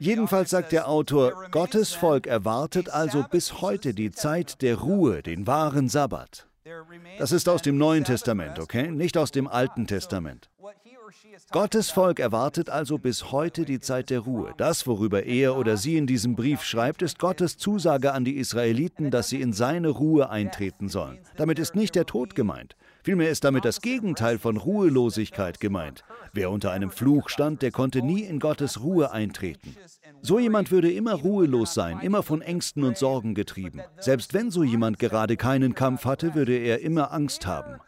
Jedenfalls 0.00 0.50
sagt 0.50 0.72
der 0.72 0.88
Autor, 0.88 1.46
Gottes 1.52 1.92
Volk 1.92 2.26
erwartet 2.26 2.88
also 2.88 3.24
bis 3.30 3.60
heute 3.60 3.94
die 3.94 4.10
Zeit 4.10 4.62
der 4.62 4.78
Ruhe, 4.78 5.22
den 5.22 5.46
wahren 5.46 5.88
Sabbat. 5.88 6.48
Das 7.20 7.30
ist 7.30 7.48
aus 7.48 7.62
dem 7.62 7.78
Neuen 7.78 8.02
Testament, 8.02 8.58
okay? 8.58 8.90
Nicht 8.90 9.16
aus 9.16 9.30
dem 9.30 9.46
Alten 9.46 9.86
Testament. 9.86 10.50
Gottes 11.52 11.90
Volk 11.90 12.18
erwartet 12.18 12.70
also 12.70 12.98
bis 12.98 13.30
heute 13.30 13.64
die 13.64 13.80
Zeit 13.80 14.10
der 14.10 14.20
Ruhe. 14.20 14.54
Das, 14.56 14.86
worüber 14.86 15.24
er 15.24 15.56
oder 15.56 15.76
sie 15.76 15.96
in 15.96 16.06
diesem 16.06 16.34
Brief 16.34 16.62
schreibt, 16.62 17.02
ist 17.02 17.18
Gottes 17.18 17.56
Zusage 17.56 18.12
an 18.12 18.24
die 18.24 18.36
Israeliten, 18.36 19.10
dass 19.10 19.28
sie 19.28 19.40
in 19.40 19.52
seine 19.52 19.88
Ruhe 19.88 20.30
eintreten 20.30 20.88
sollen. 20.88 21.18
Damit 21.36 21.58
ist 21.58 21.74
nicht 21.74 21.94
der 21.94 22.06
Tod 22.06 22.34
gemeint. 22.34 22.76
Vielmehr 23.04 23.30
ist 23.30 23.44
damit 23.44 23.64
das 23.64 23.80
Gegenteil 23.80 24.38
von 24.38 24.56
Ruhelosigkeit 24.56 25.60
gemeint. 25.60 26.02
Wer 26.32 26.50
unter 26.50 26.72
einem 26.72 26.90
Fluch 26.90 27.28
stand, 27.28 27.62
der 27.62 27.70
konnte 27.70 28.02
nie 28.02 28.22
in 28.22 28.40
Gottes 28.40 28.82
Ruhe 28.82 29.12
eintreten. 29.12 29.76
So 30.22 30.40
jemand 30.40 30.72
würde 30.72 30.90
immer 30.90 31.14
ruhelos 31.14 31.72
sein, 31.72 32.00
immer 32.00 32.24
von 32.24 32.42
Ängsten 32.42 32.82
und 32.82 32.96
Sorgen 32.96 33.34
getrieben. 33.34 33.80
Selbst 34.00 34.34
wenn 34.34 34.50
so 34.50 34.64
jemand 34.64 34.98
gerade 34.98 35.36
keinen 35.36 35.74
Kampf 35.74 36.04
hatte, 36.04 36.34
würde 36.34 36.56
er 36.56 36.80
immer 36.80 37.12
Angst 37.12 37.46
haben. 37.46 37.80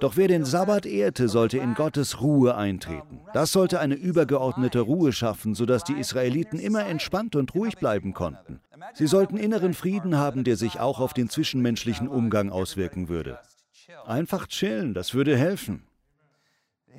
Doch 0.00 0.16
wer 0.16 0.28
den 0.28 0.44
Sabbat 0.44 0.86
ehrte, 0.86 1.28
sollte 1.28 1.58
in 1.58 1.74
Gottes 1.74 2.20
Ruhe 2.20 2.54
eintreten. 2.54 3.20
Das 3.32 3.52
sollte 3.52 3.80
eine 3.80 3.94
übergeordnete 3.94 4.80
Ruhe 4.80 5.12
schaffen, 5.12 5.54
sodass 5.54 5.84
die 5.84 5.94
Israeliten 5.94 6.58
immer 6.58 6.86
entspannt 6.86 7.36
und 7.36 7.54
ruhig 7.54 7.76
bleiben 7.76 8.14
konnten. 8.14 8.60
Sie 8.94 9.06
sollten 9.06 9.36
inneren 9.36 9.74
Frieden 9.74 10.16
haben, 10.16 10.44
der 10.44 10.56
sich 10.56 10.80
auch 10.80 11.00
auf 11.00 11.12
den 11.12 11.28
zwischenmenschlichen 11.28 12.08
Umgang 12.08 12.50
auswirken 12.50 13.08
würde. 13.08 13.38
Einfach 14.06 14.46
chillen, 14.46 14.94
das 14.94 15.14
würde 15.14 15.36
helfen. 15.36 15.84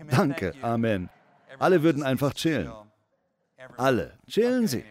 Danke, 0.10 0.54
Amen. 0.62 1.10
Alle 1.60 1.84
würden 1.84 2.04
einfach 2.04 2.34
chillen. 2.34 2.71
Alle, 3.78 4.13
chillen 4.28 4.67
Sie. 4.67 4.84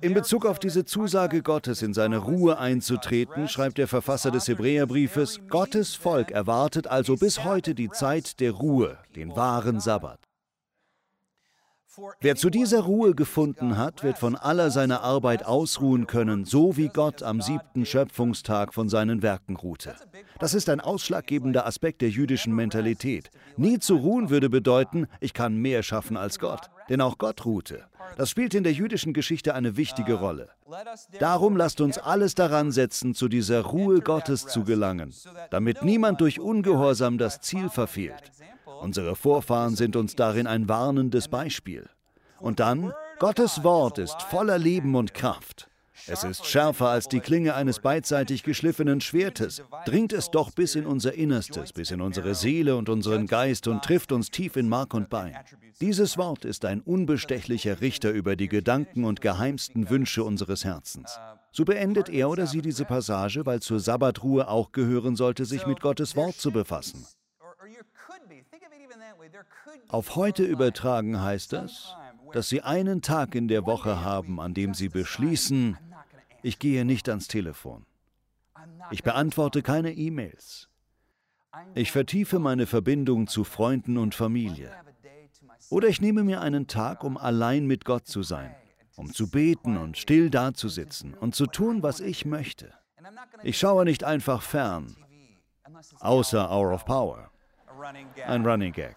In 0.00 0.14
Bezug 0.14 0.46
auf 0.46 0.58
diese 0.58 0.84
Zusage 0.84 1.42
Gottes, 1.42 1.82
in 1.82 1.94
seine 1.94 2.18
Ruhe 2.18 2.58
einzutreten, 2.58 3.48
schreibt 3.48 3.78
der 3.78 3.88
Verfasser 3.88 4.30
des 4.30 4.46
Hebräerbriefes, 4.46 5.40
Gottes 5.48 5.94
Volk 5.94 6.30
erwartet 6.30 6.86
also 6.86 7.16
bis 7.16 7.44
heute 7.44 7.74
die 7.74 7.90
Zeit 7.90 8.40
der 8.40 8.52
Ruhe, 8.52 8.98
den 9.16 9.34
wahren 9.34 9.80
Sabbat. 9.80 10.20
Wer 12.20 12.34
zu 12.34 12.50
dieser 12.50 12.80
Ruhe 12.80 13.14
gefunden 13.14 13.76
hat, 13.76 14.02
wird 14.02 14.18
von 14.18 14.34
aller 14.34 14.70
seiner 14.70 15.02
Arbeit 15.02 15.46
ausruhen 15.46 16.06
können, 16.06 16.44
so 16.44 16.76
wie 16.76 16.88
Gott 16.88 17.22
am 17.22 17.40
siebten 17.40 17.86
Schöpfungstag 17.86 18.74
von 18.74 18.88
seinen 18.88 19.22
Werken 19.22 19.56
ruhte. 19.56 19.94
Das 20.40 20.54
ist 20.54 20.68
ein 20.68 20.80
ausschlaggebender 20.80 21.66
Aspekt 21.66 22.02
der 22.02 22.10
jüdischen 22.10 22.54
Mentalität. 22.54 23.30
Nie 23.56 23.78
zu 23.78 23.96
ruhen 23.96 24.28
würde 24.28 24.50
bedeuten, 24.50 25.06
ich 25.20 25.34
kann 25.34 25.56
mehr 25.56 25.84
schaffen 25.84 26.16
als 26.16 26.40
Gott. 26.40 26.70
Denn 26.88 27.00
auch 27.00 27.18
Gott 27.18 27.44
ruhte. 27.44 27.84
Das 28.16 28.30
spielt 28.30 28.54
in 28.54 28.62
der 28.62 28.72
jüdischen 28.72 29.12
Geschichte 29.12 29.54
eine 29.54 29.76
wichtige 29.76 30.14
Rolle. 30.14 30.50
Darum 31.18 31.56
lasst 31.56 31.80
uns 31.80 31.98
alles 31.98 32.34
daran 32.34 32.72
setzen, 32.72 33.14
zu 33.14 33.28
dieser 33.28 33.62
Ruhe 33.62 34.00
Gottes 34.00 34.46
zu 34.46 34.64
gelangen, 34.64 35.14
damit 35.50 35.82
niemand 35.82 36.20
durch 36.20 36.40
Ungehorsam 36.40 37.18
das 37.18 37.40
Ziel 37.40 37.68
verfehlt. 37.68 38.32
Unsere 38.80 39.16
Vorfahren 39.16 39.76
sind 39.76 39.96
uns 39.96 40.14
darin 40.14 40.46
ein 40.46 40.68
warnendes 40.68 41.28
Beispiel. 41.28 41.88
Und 42.38 42.60
dann, 42.60 42.92
Gottes 43.18 43.64
Wort 43.64 43.98
ist 43.98 44.20
voller 44.22 44.58
Leben 44.58 44.94
und 44.94 45.14
Kraft. 45.14 45.70
Es 46.06 46.22
ist 46.24 46.46
schärfer 46.46 46.88
als 46.88 47.08
die 47.08 47.20
Klinge 47.20 47.54
eines 47.54 47.78
beidseitig 47.78 48.42
geschliffenen 48.42 49.00
Schwertes, 49.00 49.62
dringt 49.86 50.12
es 50.12 50.30
doch 50.30 50.50
bis 50.50 50.74
in 50.74 50.86
unser 50.86 51.14
Innerstes, 51.14 51.72
bis 51.72 51.90
in 51.90 52.00
unsere 52.00 52.34
Seele 52.34 52.76
und 52.76 52.88
unseren 52.88 53.26
Geist 53.26 53.68
und 53.68 53.82
trifft 53.82 54.12
uns 54.12 54.30
tief 54.30 54.56
in 54.56 54.68
Mark 54.68 54.92
und 54.92 55.08
Bein. 55.08 55.34
Dieses 55.80 56.18
Wort 56.18 56.44
ist 56.44 56.64
ein 56.64 56.80
unbestechlicher 56.80 57.80
Richter 57.80 58.10
über 58.10 58.36
die 58.36 58.48
Gedanken 58.48 59.04
und 59.04 59.20
geheimsten 59.20 59.88
Wünsche 59.88 60.24
unseres 60.24 60.64
Herzens. 60.64 61.18
So 61.52 61.64
beendet 61.64 62.08
er 62.08 62.28
oder 62.28 62.46
sie 62.46 62.60
diese 62.60 62.84
Passage, 62.84 63.46
weil 63.46 63.60
zur 63.60 63.80
Sabbatruhe 63.80 64.48
auch 64.48 64.72
gehören 64.72 65.16
sollte, 65.16 65.44
sich 65.44 65.66
mit 65.66 65.80
Gottes 65.80 66.16
Wort 66.16 66.36
zu 66.36 66.50
befassen. 66.50 67.06
Auf 69.88 70.16
heute 70.16 70.44
übertragen 70.44 71.20
heißt 71.20 71.52
das, 71.52 71.94
dass 72.32 72.48
Sie 72.48 72.62
einen 72.62 73.00
Tag 73.00 73.36
in 73.36 73.46
der 73.46 73.64
Woche 73.64 74.00
haben, 74.00 74.40
an 74.40 74.54
dem 74.54 74.74
Sie 74.74 74.88
beschließen, 74.88 75.78
ich 76.44 76.58
gehe 76.58 76.84
nicht 76.84 77.08
ans 77.08 77.26
Telefon. 77.26 77.86
Ich 78.90 79.02
beantworte 79.02 79.62
keine 79.62 79.92
E-Mails. 79.92 80.68
Ich 81.74 81.90
vertiefe 81.90 82.38
meine 82.38 82.66
Verbindung 82.66 83.26
zu 83.26 83.44
Freunden 83.44 83.96
und 83.96 84.14
Familie. 84.14 84.70
Oder 85.70 85.88
ich 85.88 86.02
nehme 86.02 86.22
mir 86.22 86.42
einen 86.42 86.66
Tag, 86.66 87.02
um 87.02 87.16
allein 87.16 87.66
mit 87.66 87.86
Gott 87.86 88.06
zu 88.06 88.22
sein, 88.22 88.54
um 88.96 89.10
zu 89.12 89.30
beten 89.30 89.78
und 89.78 89.96
still 89.96 90.28
dazusitzen 90.28 91.14
und 91.14 91.34
zu 91.34 91.46
tun, 91.46 91.82
was 91.82 92.00
ich 92.00 92.26
möchte. 92.26 92.74
Ich 93.42 93.58
schaue 93.58 93.84
nicht 93.86 94.04
einfach 94.04 94.42
fern, 94.42 94.94
außer 96.00 96.50
Hour 96.50 96.74
of 96.74 96.84
Power. 96.84 97.30
Ein 98.26 98.44
Running 98.46 98.72
Gag. 98.72 98.96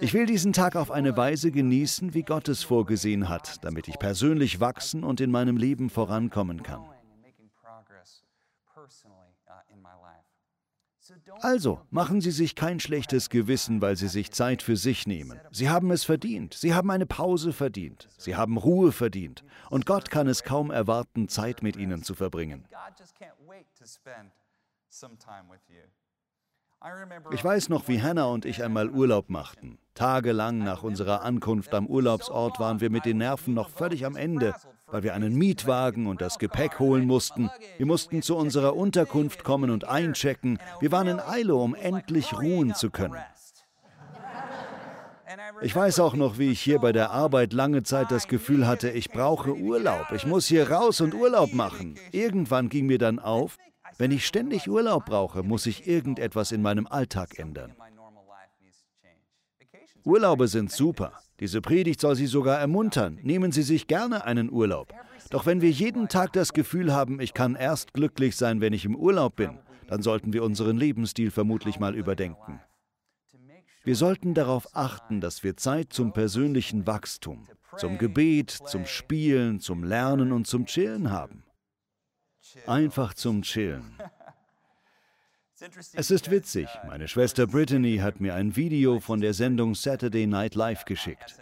Ich 0.00 0.14
will 0.14 0.26
diesen 0.26 0.52
Tag 0.52 0.74
auf 0.76 0.90
eine 0.90 1.16
Weise 1.16 1.50
genießen, 1.50 2.14
wie 2.14 2.22
Gott 2.22 2.48
es 2.48 2.62
vorgesehen 2.62 3.28
hat, 3.28 3.64
damit 3.64 3.88
ich 3.88 3.98
persönlich 3.98 4.60
wachsen 4.60 5.04
und 5.04 5.20
in 5.20 5.30
meinem 5.30 5.56
Leben 5.56 5.90
vorankommen 5.90 6.62
kann. 6.62 6.84
Also, 11.40 11.82
machen 11.90 12.20
Sie 12.22 12.30
sich 12.30 12.54
kein 12.54 12.80
schlechtes 12.80 13.28
Gewissen, 13.28 13.82
weil 13.82 13.96
Sie 13.96 14.08
sich 14.08 14.32
Zeit 14.32 14.62
für 14.62 14.76
sich 14.76 15.06
nehmen. 15.06 15.38
Sie 15.52 15.68
haben 15.68 15.90
es 15.90 16.04
verdient. 16.04 16.54
Sie 16.54 16.72
haben 16.72 16.90
eine 16.90 17.04
Pause 17.04 17.52
verdient. 17.52 18.08
Sie 18.16 18.36
haben 18.36 18.56
Ruhe 18.56 18.92
verdient. 18.92 19.44
Und 19.68 19.84
Gott 19.84 20.10
kann 20.10 20.28
es 20.28 20.44
kaum 20.44 20.70
erwarten, 20.70 21.28
Zeit 21.28 21.62
mit 21.62 21.76
Ihnen 21.76 22.02
zu 22.02 22.14
verbringen. 22.14 22.66
Ich 27.32 27.42
weiß 27.42 27.70
noch, 27.70 27.88
wie 27.88 28.02
Hannah 28.02 28.26
und 28.26 28.44
ich 28.44 28.62
einmal 28.62 28.90
Urlaub 28.90 29.30
machten. 29.30 29.78
Tagelang 29.94 30.58
nach 30.58 30.82
unserer 30.82 31.22
Ankunft 31.22 31.72
am 31.72 31.86
Urlaubsort 31.86 32.60
waren 32.60 32.80
wir 32.80 32.90
mit 32.90 33.06
den 33.06 33.18
Nerven 33.18 33.54
noch 33.54 33.70
völlig 33.70 34.04
am 34.04 34.16
Ende, 34.16 34.54
weil 34.88 35.02
wir 35.02 35.14
einen 35.14 35.34
Mietwagen 35.34 36.06
und 36.06 36.20
das 36.20 36.38
Gepäck 36.38 36.78
holen 36.78 37.06
mussten. 37.06 37.50
Wir 37.78 37.86
mussten 37.86 38.22
zu 38.22 38.36
unserer 38.36 38.76
Unterkunft 38.76 39.44
kommen 39.44 39.70
und 39.70 39.86
einchecken. 39.86 40.58
Wir 40.80 40.92
waren 40.92 41.06
in 41.06 41.20
Eile, 41.20 41.54
um 41.54 41.74
endlich 41.74 42.38
ruhen 42.38 42.74
zu 42.74 42.90
können. 42.90 43.16
Ich 45.62 45.74
weiß 45.74 46.00
auch 46.00 46.14
noch, 46.14 46.38
wie 46.38 46.50
ich 46.50 46.60
hier 46.60 46.80
bei 46.80 46.92
der 46.92 47.10
Arbeit 47.10 47.52
lange 47.52 47.82
Zeit 47.82 48.10
das 48.10 48.28
Gefühl 48.28 48.66
hatte, 48.66 48.90
ich 48.90 49.10
brauche 49.10 49.54
Urlaub. 49.54 50.12
Ich 50.14 50.26
muss 50.26 50.46
hier 50.46 50.70
raus 50.70 51.00
und 51.00 51.14
Urlaub 51.14 51.54
machen. 51.54 51.94
Irgendwann 52.12 52.68
ging 52.68 52.86
mir 52.86 52.98
dann 52.98 53.18
auf, 53.18 53.56
wenn 53.98 54.10
ich 54.10 54.26
ständig 54.26 54.68
Urlaub 54.68 55.06
brauche, 55.06 55.42
muss 55.42 55.66
ich 55.66 55.86
irgendetwas 55.86 56.52
in 56.52 56.62
meinem 56.62 56.86
Alltag 56.86 57.38
ändern. 57.38 57.74
Urlaube 60.04 60.48
sind 60.48 60.70
super. 60.70 61.12
Diese 61.40 61.60
Predigt 61.60 62.00
soll 62.00 62.14
Sie 62.14 62.26
sogar 62.26 62.58
ermuntern. 62.58 63.18
Nehmen 63.22 63.52
Sie 63.52 63.62
sich 63.62 63.86
gerne 63.86 64.24
einen 64.24 64.50
Urlaub. 64.50 64.92
Doch 65.30 65.46
wenn 65.46 65.60
wir 65.60 65.70
jeden 65.70 66.08
Tag 66.08 66.32
das 66.34 66.52
Gefühl 66.52 66.92
haben, 66.92 67.20
ich 67.20 67.32
kann 67.32 67.54
erst 67.54 67.94
glücklich 67.94 68.36
sein, 68.36 68.60
wenn 68.60 68.72
ich 68.72 68.84
im 68.84 68.96
Urlaub 68.96 69.36
bin, 69.36 69.58
dann 69.88 70.02
sollten 70.02 70.32
wir 70.32 70.44
unseren 70.44 70.76
Lebensstil 70.76 71.30
vermutlich 71.30 71.80
mal 71.80 71.94
überdenken. 71.94 72.60
Wir 73.84 73.96
sollten 73.96 74.34
darauf 74.34 74.68
achten, 74.74 75.20
dass 75.20 75.44
wir 75.44 75.56
Zeit 75.56 75.92
zum 75.92 76.12
persönlichen 76.12 76.86
Wachstum, 76.86 77.46
zum 77.76 77.98
Gebet, 77.98 78.50
zum 78.50 78.86
Spielen, 78.86 79.60
zum 79.60 79.84
Lernen 79.84 80.32
und 80.32 80.46
zum 80.46 80.66
Chillen 80.66 81.10
haben. 81.10 81.43
Einfach 82.66 83.14
zum 83.14 83.42
Chillen. 83.42 83.96
Es 85.94 86.10
ist 86.10 86.30
witzig, 86.30 86.68
meine 86.86 87.08
Schwester 87.08 87.46
Brittany 87.46 87.98
hat 87.98 88.20
mir 88.20 88.34
ein 88.34 88.56
Video 88.56 89.00
von 89.00 89.20
der 89.20 89.34
Sendung 89.34 89.74
Saturday 89.74 90.26
Night 90.26 90.54
Live 90.54 90.84
geschickt. 90.84 91.36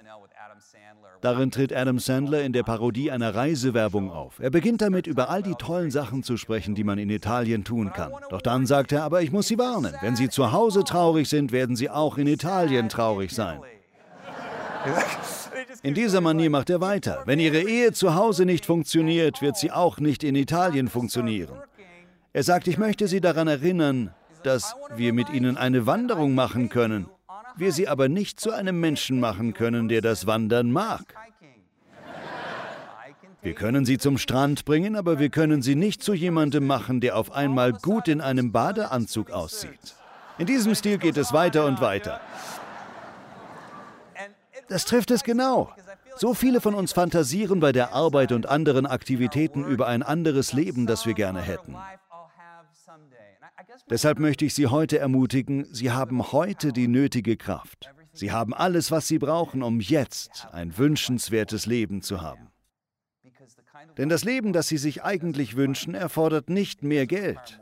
Darin 1.23 1.53
tritt 1.53 1.73
Adam 1.73 2.01
Sandler 2.01 2.43
in 2.43 2.53
der 2.53 2.65
Parodie 2.65 3.11
einer 3.13 3.35
Reisewerbung 3.35 4.11
auf. 4.11 4.41
Er 4.41 4.51
beginnt 4.51 4.83
damit, 4.83 5.07
über 5.07 5.31
all 5.31 5.43
die 5.43 5.55
tollen 5.55 5.93
Sachen 5.93 6.25
zu 6.25 6.37
sprechen, 6.37 6.75
die 6.75 6.83
man 6.83 6.99
in 6.99 7.11
Italien 7.11 7.63
tun 7.63 7.93
kann. 7.93 8.13
Doch 8.29 8.43
dann 8.43 8.67
sagt 8.67 8.91
er, 8.91 9.05
aber 9.05 9.23
ich 9.23 9.31
muss 9.31 9.47
Sie 9.47 9.57
warnen, 9.57 9.95
wenn 10.01 10.17
Sie 10.17 10.29
zu 10.29 10.51
Hause 10.51 10.83
traurig 10.83 11.29
sind, 11.29 11.53
werden 11.53 11.77
Sie 11.77 11.89
auch 11.89 12.19
in 12.19 12.27
Italien 12.27 12.89
traurig 12.89 13.33
sein. 13.33 13.61
In 15.83 15.95
dieser 15.95 16.21
Manier 16.21 16.51
macht 16.51 16.71
er 16.71 16.81
weiter. 16.81 17.23
Wenn 17.27 17.41
Ihre 17.41 17.61
Ehe 17.61 17.93
zu 17.93 18.15
Hause 18.15 18.45
nicht 18.45 18.67
funktioniert, 18.67 19.43
wird 19.43 19.57
sie 19.57 19.71
auch 19.71 19.99
nicht 19.99 20.25
in 20.25 20.35
Italien 20.35 20.89
funktionieren. 20.89 21.57
Er 22.33 22.43
sagt, 22.43 22.69
ich 22.69 22.79
möchte 22.79 23.09
Sie 23.09 23.21
daran 23.21 23.49
erinnern, 23.49 24.15
dass 24.43 24.75
wir 24.97 25.13
mit 25.13 25.31
Ihnen 25.31 25.57
eine 25.57 25.87
Wanderung 25.87 26.35
machen 26.35 26.69
können, 26.69 27.07
wir 27.57 27.73
Sie 27.73 27.89
aber 27.89 28.09
nicht 28.09 28.41
zu 28.41 28.53
einem 28.53 28.81
Menschen 28.81 29.21
machen 29.21 29.53
können, 29.55 29.89
der 29.89 30.01
das 30.01 30.27
Wandern 30.27 30.73
mag. 30.73 31.15
Wir 33.43 33.55
können 33.55 33.85
Sie 33.85 33.99
zum 33.99 34.19
Strand 34.19 34.65
bringen, 34.65 34.95
aber 34.95 35.19
wir 35.19 35.29
können 35.29 35.63
Sie 35.63 35.75
nicht 35.75 36.03
zu 36.03 36.15
jemandem 36.15 36.67
machen, 36.67 37.01
der 37.01 37.17
auf 37.17 37.33
einmal 37.33 37.73
gut 37.73 38.07
in 38.07 38.21
einem 38.21 38.53
Badeanzug 38.53 39.31
aussieht. 39.31 39.97
In 40.39 40.47
diesem 40.47 40.75
Stil 40.75 40.99
geht 40.99 41.17
es 41.17 41.33
weiter 41.33 41.67
und 41.67 41.81
weiter. 41.81 42.21
Das 44.73 44.87
trifft 44.87 45.11
es 45.11 45.23
genau. 45.23 45.71
So 46.17 46.33
viele 46.33 46.63
von 46.63 46.75
uns 46.75 46.93
fantasieren 46.93 47.61
bei 47.61 47.73
der 47.73 47.93
Arbeit 47.93 48.33
und 48.33 48.47
anderen 48.47 48.87
Aktivitäten 48.87 49.67
über 49.67 49.87
ein 49.87 50.03
anderes 50.03 50.55
Leben, 50.55 50.87
das 50.87 51.05
wir 51.05 51.13
gerne 51.13 51.43
hätten. 51.43 51.77
Deshalb 53.91 54.19
möchte 54.19 54.47
ich 54.47 54.55
Sie 54.55 54.69
heute 54.69 54.99
ermutigen, 54.99 55.67
Sie 55.75 55.91
haben 55.91 56.33
heute 56.33 56.73
die 56.73 56.89
nötige 56.89 57.37
Kraft. 57.37 57.91
Sie 58.15 58.33
haben 58.33 58.55
alles, 58.55 58.91
was 58.91 59.07
Sie 59.07 59.19
brauchen, 59.19 59.63
um 59.63 59.79
jetzt 59.79 60.49
ein 60.53 60.79
wünschenswertes 60.79 61.67
Leben 61.67 62.01
zu 62.01 62.23
haben. 62.23 62.49
Denn 63.99 64.09
das 64.09 64.25
Leben, 64.25 64.55
das 64.55 64.69
Sie 64.69 64.79
sich 64.79 65.03
eigentlich 65.03 65.55
wünschen, 65.55 65.95
erfordert 65.95 66.49
nicht 66.49 66.83
mehr 66.83 67.07
Geld. 67.07 67.61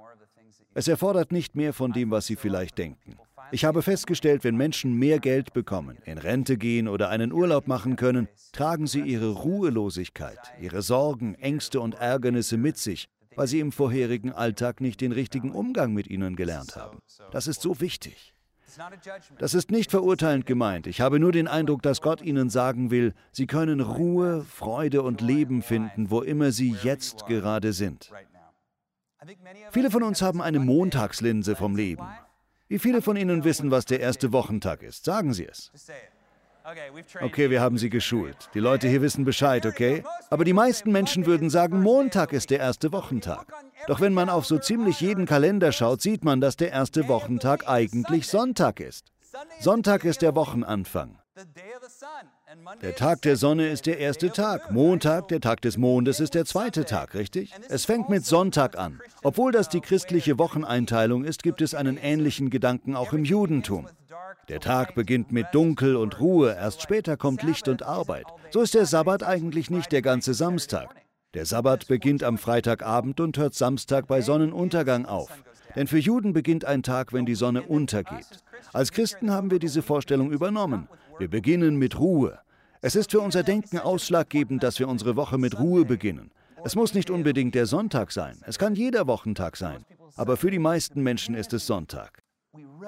Es 0.75 0.87
erfordert 0.87 1.33
nicht 1.33 1.57
mehr 1.57 1.73
von 1.73 1.93
dem, 1.93 2.13
was 2.13 2.27
Sie 2.27 2.37
vielleicht 2.37 2.79
denken. 2.79 3.17
Ich 3.53 3.65
habe 3.65 3.83
festgestellt, 3.83 4.45
wenn 4.45 4.57
Menschen 4.57 4.95
mehr 4.95 5.19
Geld 5.19 5.53
bekommen, 5.53 5.99
in 6.05 6.19
Rente 6.19 6.57
gehen 6.57 6.87
oder 6.87 7.09
einen 7.09 7.33
Urlaub 7.33 7.67
machen 7.67 7.97
können, 7.97 8.29
tragen 8.53 8.87
sie 8.87 9.01
ihre 9.01 9.31
Ruhelosigkeit, 9.31 10.39
ihre 10.61 10.83
Sorgen, 10.83 11.35
Ängste 11.35 11.81
und 11.81 11.95
Ärgernisse 11.95 12.57
mit 12.57 12.77
sich, 12.79 13.09
weil 13.35 13.49
sie 13.49 13.61
im 13.61 13.73
vorherigen 13.73 14.33
Alltag 14.33 14.81
nicht 14.81 15.01
den 15.01 15.13
richtigen 15.13 15.51
Umgang 15.51 15.93
mit 15.93 16.07
ihnen 16.07 16.37
gelernt 16.37 16.77
haben. 16.77 16.99
Das 17.33 17.49
ist 17.49 17.61
so 17.61 17.81
wichtig. 17.81 18.35
Das 19.39 19.55
ist 19.55 19.73
nicht 19.73 19.91
verurteilend 19.91 20.47
gemeint. 20.47 20.87
Ich 20.87 21.01
habe 21.01 21.19
nur 21.19 21.33
den 21.33 21.49
Eindruck, 21.49 21.83
dass 21.83 22.01
Gott 22.01 22.23
ihnen 22.23 22.51
sagen 22.51 22.93
will, 22.93 23.15
sie 23.33 23.49
können 23.49 23.81
Ruhe, 23.81 24.45
Freude 24.45 25.03
und 25.03 25.21
Leben 25.21 25.63
finden, 25.63 26.11
wo 26.11 26.23
immer 26.23 26.53
sie 26.53 26.77
jetzt 26.85 27.27
gerade 27.27 27.73
sind. 27.73 28.13
Viele 29.73 29.91
von 29.91 30.05
uns 30.05 30.23
haben 30.23 30.41
eine 30.41 30.61
Montagslinse 30.61 31.57
vom 31.57 31.75
Leben. 31.75 32.07
Wie 32.71 32.79
viele 32.79 33.03
von 33.03 33.17
Ihnen 33.17 33.43
wissen, 33.43 33.73
was 33.73 33.85
der 33.85 33.99
erste 33.99 34.33
Wochentag 34.33 34.85
ist? 34.85 35.05
Sagen 35.05 35.35
Sie 35.35 35.45
es. 35.45 35.73
Okay, 37.21 37.51
wir 37.51 37.61
haben 37.61 37.79
Sie 37.79 37.91
geschult. 37.91 38.49
Die 38.55 38.61
Leute 38.61 38.87
hier 38.87 39.03
wissen 39.03 39.25
Bescheid, 39.25 39.67
okay? 39.67 40.05
Aber 40.31 40.45
die 40.45 40.53
meisten 40.53 40.93
Menschen 40.93 41.27
würden 41.27 41.51
sagen, 41.51 41.83
Montag 41.83 42.33
ist 42.33 42.51
der 42.51 42.61
erste 42.61 42.93
Wochentag. 42.93 43.53
Doch 43.89 44.01
wenn 44.01 44.15
man 44.15 44.29
auf 44.29 44.47
so 44.47 44.57
ziemlich 44.57 45.01
jeden 45.01 45.27
Kalender 45.27 45.73
schaut, 45.73 46.01
sieht 46.01 46.23
man, 46.23 46.41
dass 46.41 46.57
der 46.57 46.71
erste 46.71 47.09
Wochentag 47.09 47.69
eigentlich 47.69 48.29
Sonntag 48.29 48.79
ist. 48.79 49.11
Sonntag 49.59 50.05
ist 50.05 50.23
der 50.23 50.37
Wochenanfang. 50.37 51.19
Der 52.83 52.95
Tag 52.95 53.23
der 53.23 53.37
Sonne 53.37 53.69
ist 53.69 53.87
der 53.87 53.99
erste 53.99 54.31
Tag. 54.31 54.71
Montag, 54.73 55.29
der 55.29 55.41
Tag 55.41 55.61
des 55.61 55.77
Mondes, 55.77 56.21
ist 56.21 56.35
der 56.35 56.45
zweite 56.45 56.85
Tag, 56.85 57.15
richtig? 57.15 57.53
Es 57.69 57.85
fängt 57.85 58.09
mit 58.09 58.25
Sonntag 58.25 58.79
an. 58.79 59.01
Obwohl 59.23 59.53
das 59.53 59.69
die 59.69 59.81
christliche 59.81 60.39
Wocheneinteilung 60.39 61.25
ist, 61.25 61.43
gibt 61.43 61.61
es 61.61 61.75
einen 61.75 61.97
ähnlichen 61.97 62.49
Gedanken 62.49 62.97
auch 62.97 63.13
im 63.13 63.25
Judentum. 63.25 63.87
Der 64.49 64.61
Tag 64.61 64.95
beginnt 64.95 65.31
mit 65.31 65.49
Dunkel 65.53 65.97
und 65.97 66.21
Ruhe, 66.21 66.55
erst 66.55 66.83
später 66.83 67.17
kommt 67.17 67.43
Licht 67.43 67.69
und 67.69 67.83
Arbeit. 67.83 68.27
So 68.51 68.63
ist 68.63 68.75
der 68.75 68.87
Sabbat 68.87 69.23
eigentlich 69.23 69.71
nicht 69.71 69.93
der 69.93 70.03
ganze 70.03 70.35
Samstag. 70.35 70.95
Der 71.35 71.47
Sabbat 71.47 71.87
beginnt 71.87 72.25
am 72.25 72.39
Freitagabend 72.39 73.21
und 73.21 73.39
hört 73.39 73.55
Samstag 73.55 74.07
bei 74.09 74.21
Sonnenuntergang 74.21 75.07
auf. 75.07 75.31
Denn 75.77 75.87
für 75.87 75.99
Juden 75.99 76.33
beginnt 76.33 76.65
ein 76.65 76.83
Tag, 76.83 77.13
wenn 77.13 77.27
die 77.27 77.37
Sonne 77.37 77.63
untergeht. 77.63 78.43
Als 78.73 78.91
Christen 78.91 79.31
haben 79.31 79.51
wir 79.51 79.59
diese 79.59 79.83
Vorstellung 79.83 80.33
übernommen. 80.33 80.89
Wir 81.21 81.29
beginnen 81.29 81.77
mit 81.77 81.99
Ruhe. 81.99 82.39
Es 82.81 82.95
ist 82.95 83.11
für 83.11 83.21
unser 83.21 83.43
Denken 83.43 83.79
ausschlaggebend, 83.79 84.63
dass 84.63 84.79
wir 84.79 84.89
unsere 84.89 85.17
Woche 85.17 85.37
mit 85.37 85.59
Ruhe 85.59 85.85
beginnen. 85.85 86.31
Es 86.65 86.77
muss 86.77 86.95
nicht 86.95 87.11
unbedingt 87.11 87.55
der 87.55 87.67
Sonntag 87.67 88.11
sein, 88.11 88.39
es 88.47 88.59
kann 88.59 88.75
jeder 88.75 89.07
Wochentag 89.07 89.59
sein, 89.59 89.85
aber 90.17 90.39
für 90.39 90.51
die 90.51 90.59
meisten 90.59 91.03
Menschen 91.03 91.35
ist 91.35 91.53
es 91.53 91.67
Sonntag. 91.67 92.23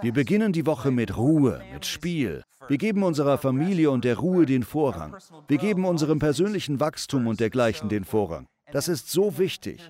Wir 0.01 0.15
beginnen 0.15 0.55
die 0.55 0.65
Woche 0.65 0.91
mit 0.91 1.15
Ruhe, 1.19 1.61
mit 1.75 1.85
Spiel. 1.85 2.43
Wir 2.69 2.79
geben 2.79 3.03
unserer 3.03 3.37
Familie 3.37 3.91
und 3.91 4.03
der 4.03 4.17
Ruhe 4.17 4.47
den 4.47 4.63
Vorrang. 4.63 5.15
Wir 5.47 5.59
geben 5.59 5.85
unserem 5.85 6.19
persönlichen 6.19 6.81
Wachstum 6.81 7.27
und 7.27 7.39
dergleichen 7.39 7.91
den 7.91 8.07
Vorrang. 8.07 8.47
Das 8.73 8.89
ist 8.89 9.11
so 9.11 9.37
wichtig. 9.37 9.87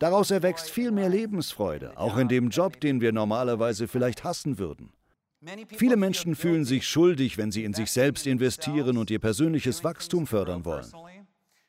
Daraus 0.00 0.32
erwächst 0.32 0.68
viel 0.68 0.90
mehr 0.90 1.08
Lebensfreude, 1.08 1.96
auch 1.96 2.16
in 2.16 2.26
dem 2.26 2.50
Job, 2.50 2.80
den 2.80 3.00
wir 3.00 3.12
normalerweise 3.12 3.86
vielleicht 3.86 4.24
hassen 4.24 4.58
würden. 4.58 4.92
Viele 5.76 5.96
Menschen 5.96 6.34
fühlen 6.36 6.64
sich 6.64 6.86
schuldig, 6.86 7.38
wenn 7.38 7.52
sie 7.52 7.64
in 7.64 7.74
sich 7.74 7.90
selbst 7.90 8.26
investieren 8.26 8.96
und 8.96 9.10
ihr 9.10 9.18
persönliches 9.18 9.84
Wachstum 9.84 10.26
fördern 10.26 10.64
wollen. 10.64 10.90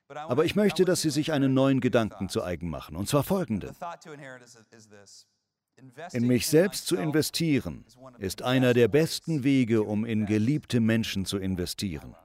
Aber 0.08 0.46
ich 0.46 0.56
möchte, 0.56 0.86
dass 0.86 1.02
Sie 1.02 1.10
sich 1.10 1.32
einen 1.32 1.54
neuen 1.54 1.82
Gedanken 1.82 2.30
zu 2.30 2.44
eigen 2.44 2.70
machen, 2.70 2.96
und 2.96 3.10
zwar 3.10 3.24
folgenden. 3.24 3.76
In 6.14 6.28
mich 6.28 6.48
selbst 6.48 6.88
zu 6.88 6.96
investieren 6.96 7.86
ist 8.20 8.42
einer 8.42 8.74
der 8.74 8.88
besten 8.88 9.44
Wege, 9.44 9.84
um 9.84 10.06
in 10.06 10.26
geliebte 10.26 10.80
Menschen 10.80 11.26
zu 11.26 11.38
investieren. 11.38 12.16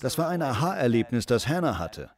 Das 0.00 0.18
war 0.18 0.28
ein 0.28 0.42
Aha-Erlebnis, 0.42 1.26
das 1.26 1.46
Hannah 1.48 1.78
hatte. 1.78 2.10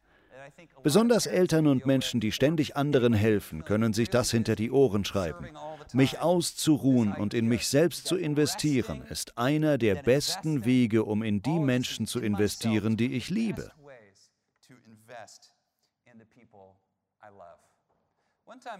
Besonders 0.83 1.25
Eltern 1.25 1.67
und 1.67 1.85
Menschen, 1.85 2.19
die 2.19 2.31
ständig 2.31 2.75
anderen 2.75 3.13
helfen, 3.13 3.63
können 3.65 3.93
sich 3.93 4.09
das 4.09 4.31
hinter 4.31 4.55
die 4.55 4.71
Ohren 4.71 5.05
schreiben. 5.05 5.47
Mich 5.93 6.19
auszuruhen 6.19 7.13
und 7.13 7.33
in 7.33 7.47
mich 7.47 7.67
selbst 7.67 8.07
zu 8.07 8.17
investieren, 8.17 9.01
ist 9.09 9.37
einer 9.37 9.77
der 9.77 9.95
besten 9.95 10.65
Wege, 10.65 11.03
um 11.03 11.23
in 11.23 11.41
die 11.41 11.59
Menschen 11.59 12.07
zu 12.07 12.19
investieren, 12.19 12.97
die 12.97 13.13
ich 13.13 13.29
liebe. 13.29 13.71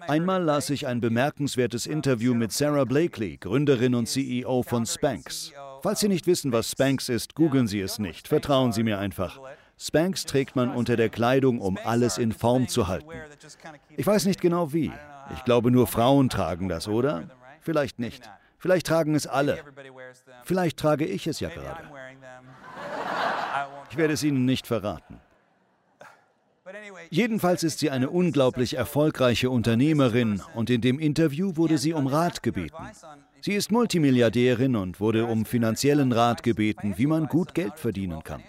Einmal 0.07 0.43
las 0.43 0.69
ich 0.69 0.87
ein 0.87 1.01
bemerkenswertes 1.01 1.85
Interview 1.85 2.33
mit 2.33 2.51
Sarah 2.51 2.85
Blakely, 2.85 3.37
Gründerin 3.37 3.95
und 3.95 4.07
CEO 4.07 4.63
von 4.63 4.85
Spanx. 4.85 5.51
Falls 5.81 5.99
Sie 5.99 6.07
nicht 6.07 6.25
wissen, 6.25 6.51
was 6.51 6.71
Spanx 6.71 7.09
ist, 7.09 7.35
googeln 7.35 7.67
Sie 7.67 7.81
es 7.81 7.99
nicht. 7.99 8.27
Vertrauen 8.27 8.71
Sie 8.71 8.83
mir 8.83 8.97
einfach. 8.97 9.39
Spanx 9.79 10.25
trägt 10.25 10.55
man 10.55 10.71
unter 10.71 10.95
der 10.95 11.09
Kleidung, 11.09 11.59
um 11.61 11.77
alles 11.83 12.17
in 12.17 12.31
Form 12.31 12.67
zu 12.67 12.87
halten. 12.87 13.09
Ich 13.95 14.07
weiß 14.07 14.25
nicht 14.25 14.41
genau 14.41 14.73
wie. 14.73 14.91
Ich 15.35 15.43
glaube, 15.43 15.71
nur 15.71 15.87
Frauen 15.87 16.29
tragen 16.29 16.67
das, 16.67 16.87
oder? 16.87 17.29
Vielleicht 17.61 17.99
nicht. 17.99 18.29
Vielleicht 18.57 18.87
tragen 18.87 19.13
es 19.13 19.27
alle. 19.27 19.59
Vielleicht 20.43 20.77
trage 20.77 21.05
ich 21.05 21.27
es 21.27 21.39
ja 21.39 21.49
gerade. 21.49 21.83
Ich 23.91 23.97
werde 23.97 24.13
es 24.13 24.23
Ihnen 24.23 24.45
nicht 24.45 24.65
verraten. 24.65 25.19
Jedenfalls 27.09 27.63
ist 27.63 27.79
sie 27.79 27.89
eine 27.89 28.09
unglaublich 28.09 28.75
erfolgreiche 28.75 29.49
Unternehmerin 29.49 30.41
und 30.53 30.69
in 30.69 30.81
dem 30.81 30.99
Interview 30.99 31.55
wurde 31.55 31.77
sie 31.77 31.93
um 31.93 32.07
Rat 32.07 32.43
gebeten. 32.43 32.75
Sie 33.39 33.53
ist 33.53 33.71
Multimilliardärin 33.71 34.75
und 34.75 34.99
wurde 34.99 35.25
um 35.25 35.45
finanziellen 35.45 36.11
Rat 36.11 36.43
gebeten, 36.43 36.95
wie 36.97 37.07
man 37.07 37.27
gut 37.27 37.53
Geld 37.53 37.79
verdienen 37.79 38.23
kann. 38.23 38.43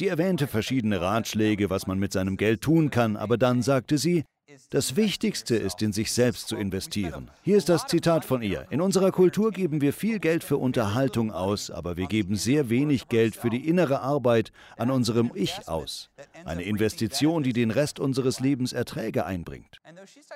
Sie 0.00 0.08
erwähnte 0.08 0.46
verschiedene 0.46 1.02
Ratschläge, 1.02 1.68
was 1.68 1.86
man 1.86 1.98
mit 1.98 2.10
seinem 2.10 2.38
Geld 2.38 2.62
tun 2.62 2.90
kann, 2.90 3.18
aber 3.18 3.36
dann 3.36 3.60
sagte 3.60 3.98
sie, 3.98 4.24
das 4.70 4.96
Wichtigste 4.96 5.56
ist, 5.56 5.82
in 5.82 5.92
sich 5.92 6.10
selbst 6.12 6.48
zu 6.48 6.56
investieren. 6.56 7.30
Hier 7.42 7.58
ist 7.58 7.68
das 7.68 7.86
Zitat 7.86 8.24
von 8.24 8.40
ihr. 8.40 8.66
In 8.70 8.80
unserer 8.80 9.12
Kultur 9.12 9.50
geben 9.52 9.82
wir 9.82 9.92
viel 9.92 10.18
Geld 10.18 10.42
für 10.42 10.56
Unterhaltung 10.56 11.30
aus, 11.30 11.70
aber 11.70 11.98
wir 11.98 12.06
geben 12.06 12.34
sehr 12.34 12.70
wenig 12.70 13.08
Geld 13.08 13.36
für 13.36 13.50
die 13.50 13.68
innere 13.68 14.00
Arbeit 14.00 14.52
an 14.78 14.90
unserem 14.90 15.32
Ich 15.34 15.68
aus. 15.68 16.08
Eine 16.44 16.62
Investition, 16.62 17.42
die 17.42 17.52
den 17.52 17.70
Rest 17.70 18.00
unseres 18.00 18.40
Lebens 18.40 18.72
Erträge 18.72 19.26
einbringt. 19.26 19.80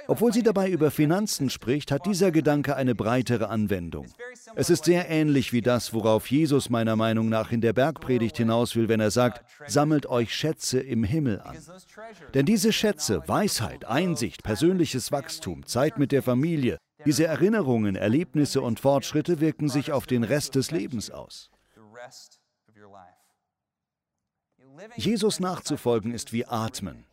Obwohl 0.07 0.33
sie 0.33 0.43
dabei 0.43 0.69
über 0.71 0.90
Finanzen 0.90 1.51
spricht, 1.51 1.90
hat 1.90 2.07
dieser 2.07 2.31
Gedanke 2.31 2.77
eine 2.77 2.95
breitere 2.95 3.49
Anwendung. 3.49 4.07
Es 4.55 4.71
ist 4.71 4.85
sehr 4.85 5.09
ähnlich 5.09 5.53
wie 5.53 5.62
das, 5.62 5.93
worauf 5.93 6.31
Jesus 6.31 6.71
meiner 6.71 6.97
Meinung 6.97 7.29
nach 7.29 7.53
in 7.53 7.61
der 7.61 7.73
Bergpredigt 7.73 8.37
hinaus 8.37 8.77
will, 8.77 8.88
wenn 8.88 9.01
er 9.01 9.11
sagt, 9.11 9.45
sammelt 9.67 10.07
euch 10.07 10.35
Schätze 10.35 10.81
im 10.81 11.05
Himmel 11.05 11.40
an. 11.40 11.57
Denn 12.35 12.47
diese 12.47 12.73
Schätze, 12.73 13.23
Weisheit, 13.27 13.85
Einsicht, 13.85 14.43
persönliches 14.43 15.12
Wachstum, 15.12 15.67
Zeit 15.67 15.99
mit 15.99 16.12
der 16.12 16.23
Familie, 16.23 16.79
diese 17.05 17.27
Erinnerungen, 17.27 17.97
Erlebnisse 17.97 18.62
und 18.62 18.81
Fortschritte 18.81 19.40
wirken 19.40 19.69
sich 19.69 19.93
auf 19.93 20.07
den 20.07 20.25
Rest 20.25 20.55
des 20.55 20.71
Lebens 20.71 21.11
aus. 21.11 21.51
Jesus 24.97 25.41
nachzufolgen 25.41 26.13
ist 26.13 26.33
wie 26.33 26.47
Atmen. 26.47 27.05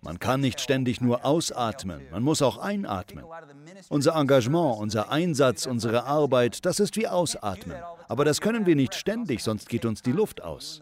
Man 0.00 0.18
kann 0.18 0.40
nicht 0.40 0.60
ständig 0.60 1.00
nur 1.00 1.24
ausatmen, 1.24 2.02
man 2.10 2.22
muss 2.22 2.42
auch 2.42 2.58
einatmen. 2.58 3.24
Unser 3.88 4.14
Engagement, 4.16 4.78
unser 4.78 5.10
Einsatz, 5.10 5.66
unsere 5.66 6.04
Arbeit, 6.04 6.64
das 6.64 6.80
ist 6.80 6.96
wie 6.96 7.06
Ausatmen. 7.06 7.76
Aber 8.08 8.24
das 8.24 8.40
können 8.40 8.66
wir 8.66 8.76
nicht 8.76 8.94
ständig, 8.94 9.42
sonst 9.42 9.68
geht 9.68 9.84
uns 9.84 10.02
die 10.02 10.12
Luft 10.12 10.42
aus. 10.42 10.80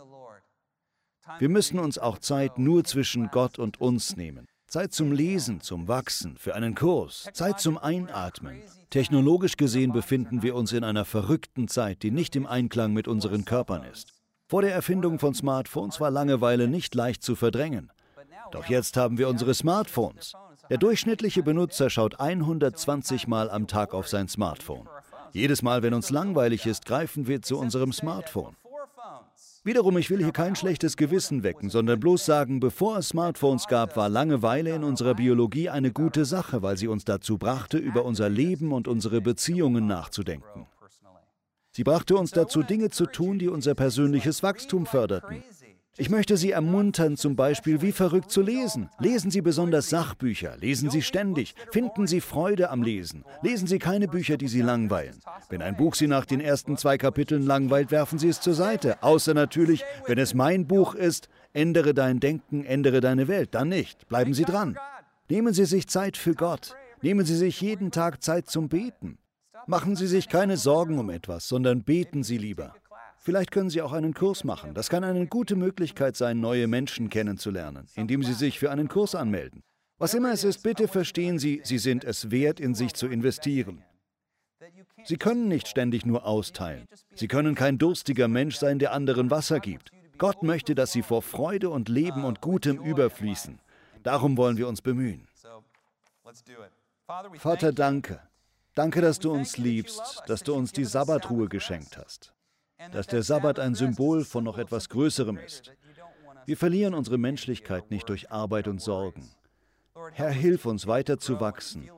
Wir 1.39 1.49
müssen 1.49 1.79
uns 1.79 1.99
auch 1.99 2.19
Zeit 2.19 2.59
nur 2.59 2.85
zwischen 2.85 3.29
Gott 3.31 3.59
und 3.59 3.81
uns 3.81 4.17
nehmen. 4.17 4.47
Zeit 4.67 4.93
zum 4.95 5.13
Lesen, 5.13 5.61
zum 5.61 5.87
Wachsen, 5.87 6.37
für 6.39 6.55
einen 6.55 6.75
Kurs, 6.75 7.29
Zeit 7.35 7.61
zum 7.61 7.77
Einatmen. 7.79 8.63
Technologisch 8.91 9.57
gesehen 9.57 9.93
befinden 9.93 10.43
wir 10.43 10.55
uns 10.55 10.73
in 10.73 10.85
einer 10.85 11.05
verrückten 11.05 11.69
Zeit, 11.69 12.03
die 12.03 12.11
nicht 12.11 12.37
im 12.37 12.47
Einklang 12.47 12.93
mit 12.93 13.07
unseren 13.07 13.45
Körpern 13.45 13.85
ist. 13.85 14.22
Vor 14.53 14.61
der 14.61 14.75
Erfindung 14.75 15.19
von 15.19 15.33
Smartphones 15.33 15.99
war 15.99 16.11
Langeweile 16.11 16.69
nicht 16.69 16.95
leicht 16.95 17.23
zu 17.23 17.37
verdrängen. 17.37 17.91
Doch 18.51 18.67
jetzt 18.67 18.99
haben 18.99 19.17
wir 19.17 19.31
unsere 19.31 19.55
Smartphones. 19.55 20.35
Der 20.69 20.77
durchschnittliche 20.77 21.43
Benutzer 21.43 21.89
schaut 21.89 22.21
120 22.21 23.27
Mal 23.29 23.49
am 23.49 23.67
Tag 23.67 23.95
auf 23.95 24.09
sein 24.09 24.29
Smartphone. 24.29 24.87
Jedes 25.33 25.63
Mal, 25.63 25.83
wenn 25.83 25.95
uns 25.95 26.11
langweilig 26.11 26.67
ist, 26.67 26.85
greifen 26.85 27.27
wir 27.27 27.41
zu 27.41 27.59
unserem 27.59 27.95
Smartphone. 27.95 28.55
Wiederum, 29.65 29.97
ich 29.97 30.11
will 30.11 30.19
hier 30.19 30.33
kein 30.33 30.55
schlechtes 30.55 30.99
Gewissen 30.99 31.43
wecken, 31.45 31.71
sondern 31.71 31.99
bloß 31.99 32.27
sagen, 32.27 32.61
bevor 32.61 32.99
es 32.99 33.09
Smartphones 33.09 33.69
gab, 33.69 33.97
war 33.97 34.11
Langeweile 34.11 34.75
in 34.75 34.85
unserer 34.85 35.15
Biologie 35.15 35.71
eine 35.71 35.93
gute 35.93 36.27
Sache, 36.27 36.61
weil 36.61 36.77
sie 36.77 36.89
uns 36.89 37.07
dazu 37.07 37.39
brachte, 37.39 37.79
über 37.79 38.05
unser 38.05 38.29
Leben 38.29 38.73
und 38.73 38.87
unsere 38.87 39.23
Beziehungen 39.23 39.87
nachzudenken. 39.87 40.67
Sie 41.75 41.85
brachte 41.85 42.17
uns 42.17 42.31
dazu, 42.33 42.63
Dinge 42.63 42.91
zu 42.91 43.07
tun, 43.07 43.39
die 43.39 43.49
unser 43.49 43.75
persönliches 43.75 44.43
Wachstum 44.43 44.85
förderten. 44.85 45.43
Ich 45.99 46.09
möchte 46.09 46.39
Sie 46.39 46.51
ermuntern, 46.51 47.17
zum 47.19 47.37
Beispiel 47.37 47.83
wie 47.83 47.93
verrückt 47.93 48.31
zu 48.31 48.41
lesen. 48.41 48.89
Lesen 48.99 49.31
Sie 49.31 49.43
besonders 49.43 49.91
Sachbücher, 49.91 50.57
lesen 50.59 50.91
Sie 50.91 51.03
ständig, 51.03 51.55
finden 51.71 52.07
Sie 52.07 52.21
Freude 52.23 52.71
am 52.71 52.83
Lesen. 52.83 53.25
Lesen 53.43 53.67
Sie 53.67 53.79
keine 53.79 54.09
Bücher, 54.09 54.39
die 54.39 54.49
Sie 54.49 54.63
langweilen. 54.63 55.21
Wenn 55.51 55.61
ein 55.61 55.77
Buch 55.77 55.95
Sie 55.95 56.07
nach 56.07 56.25
den 56.25 56.41
ersten 56.41 56.79
zwei 56.79 56.97
Kapiteln 56.97 57.45
langweilt, 57.47 57.91
werfen 57.91 58.19
Sie 58.19 58.29
es 58.29 58.41
zur 58.41 58.55
Seite. 58.55 59.03
Außer 59.03 59.35
natürlich, 59.35 59.85
wenn 60.07 60.19
es 60.19 60.33
mein 60.33 60.67
Buch 60.67 60.95
ist, 60.95 61.29
ändere 61.53 61.93
dein 61.93 62.21
Denken, 62.21 62.65
ändere 62.65 63.01
deine 63.01 63.29
Welt. 63.29 63.55
Dann 63.55 63.69
nicht. 63.69 64.09
Bleiben 64.09 64.33
Sie 64.33 64.45
dran. 64.45 64.79
Nehmen 65.29 65.53
Sie 65.53 65.67
sich 65.67 65.89
Zeit 65.89 66.17
für 66.17 66.35
Gott. 66.35 66.75
Nehmen 67.03 67.27
Sie 67.27 67.37
sich 67.37 67.61
jeden 67.61 67.91
Tag 67.91 68.23
Zeit 68.23 68.49
zum 68.49 68.69
Beten. 68.69 69.19
Machen 69.67 69.97
Sie 69.97 70.07
sich 70.07 70.29
keine 70.29 70.57
Sorgen 70.57 70.99
um 70.99 71.11
etwas, 71.11 71.49
sondern 71.49 71.83
beten 71.83 72.23
Sie 72.23 72.39
lieber. 72.39 72.75
Vielleicht 73.19 73.53
können 73.53 73.71
Sie 73.71 73.81
auch 73.81 73.93
einen 73.93 74.15
Kurs 74.15 74.43
machen. 74.43 74.75
Das 74.75 74.91
kann 74.91 75.05
eine 75.05 75.27
gute 75.27 75.55
Möglichkeit 75.55 76.17
sein, 76.17 76.41
neue 76.41 76.67
Menschen 76.67 77.09
kennenzulernen, 77.09 77.87
indem 77.95 78.25
Sie 78.25 78.33
sich 78.33 78.59
für 78.59 78.71
einen 78.71 78.89
Kurs 78.89 79.15
anmelden. 79.15 79.63
Was 79.99 80.15
immer 80.15 80.33
es 80.33 80.43
ist, 80.43 80.65
bitte 80.65 80.89
verstehen 80.89 81.39
Sie, 81.39 81.61
Sie 81.63 81.79
sind 81.79 82.03
es 82.03 82.33
wert, 82.33 82.59
in 82.59 82.75
sich 82.75 82.95
zu 82.95 83.07
investieren. 83.07 83.85
Sie 85.05 85.17
können 85.17 85.47
nicht 85.47 85.69
ständig 85.69 86.05
nur 86.05 86.27
austeilen. 86.27 86.89
Sie 87.15 87.29
können 87.29 87.55
kein 87.55 87.79
durstiger 87.79 88.27
Mensch 88.27 88.57
sein, 88.57 88.81
der 88.81 88.93
anderen 88.93 89.31
Wasser 89.31 89.61
gibt. 89.61 89.93
Gott 90.19 90.43
möchte, 90.43 90.75
dass 90.75 90.91
Sie 90.91 91.03
vor 91.03 91.23
Freude 91.23 91.71
und 91.71 91.89
Leben 91.89 92.25
und 92.25 92.41
Gutem 92.41 92.83
überfließen. 92.83 93.61
Darum 94.03 94.37
wollen 94.37 94.57
wir 94.57 94.67
uns 94.67 94.83
bemühen. 94.83 95.29
Vater, 97.39 97.73
danke. 97.73 98.21
Danke, 98.75 99.01
dass 99.01 99.19
du 99.19 99.33
uns 99.33 99.59
liebst, 99.59 100.23
dass 100.27 100.43
du 100.43 100.55
uns 100.55 100.73
die 100.73 100.85
Sabbatruhe 100.85 101.49
geschenkt 101.49 101.97
hast 101.97 102.33
dass 102.91 103.07
der 103.07 103.23
Sabbat 103.23 103.59
ein 103.59 103.75
Symbol 103.75 104.25
von 104.25 104.43
noch 104.43 104.59
etwas 104.59 104.89
Größerem 104.89 105.39
ist. 105.39 105.73
Wir 106.47 106.57
verlieren 106.57 106.95
unsere 106.95 107.19
Menschlichkeit 107.19 107.91
nicht 107.91 108.09
durch 108.09 108.33
Arbeit 108.33 108.67
und 108.67 108.81
Sorgen. 108.81 109.29
Herr, 110.13 110.31
hilf 110.31 110.67
uns 110.67 110.87
weiter 110.87 111.19
zu 111.19 111.41
wachsen. 111.41 111.89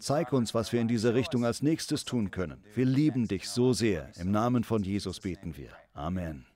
Zeig 0.00 0.32
uns, 0.32 0.54
was 0.54 0.72
wir 0.72 0.80
in 0.80 0.88
dieser 0.88 1.14
Richtung 1.14 1.44
als 1.44 1.62
nächstes 1.62 2.04
tun 2.04 2.30
können. 2.30 2.64
Wir 2.74 2.84
lieben 2.84 3.28
dich 3.28 3.48
so 3.48 3.72
sehr. 3.72 4.10
Im 4.16 4.32
Namen 4.32 4.64
von 4.64 4.82
Jesus 4.82 5.20
beten 5.20 5.56
wir. 5.56 5.70
Amen. 5.92 6.46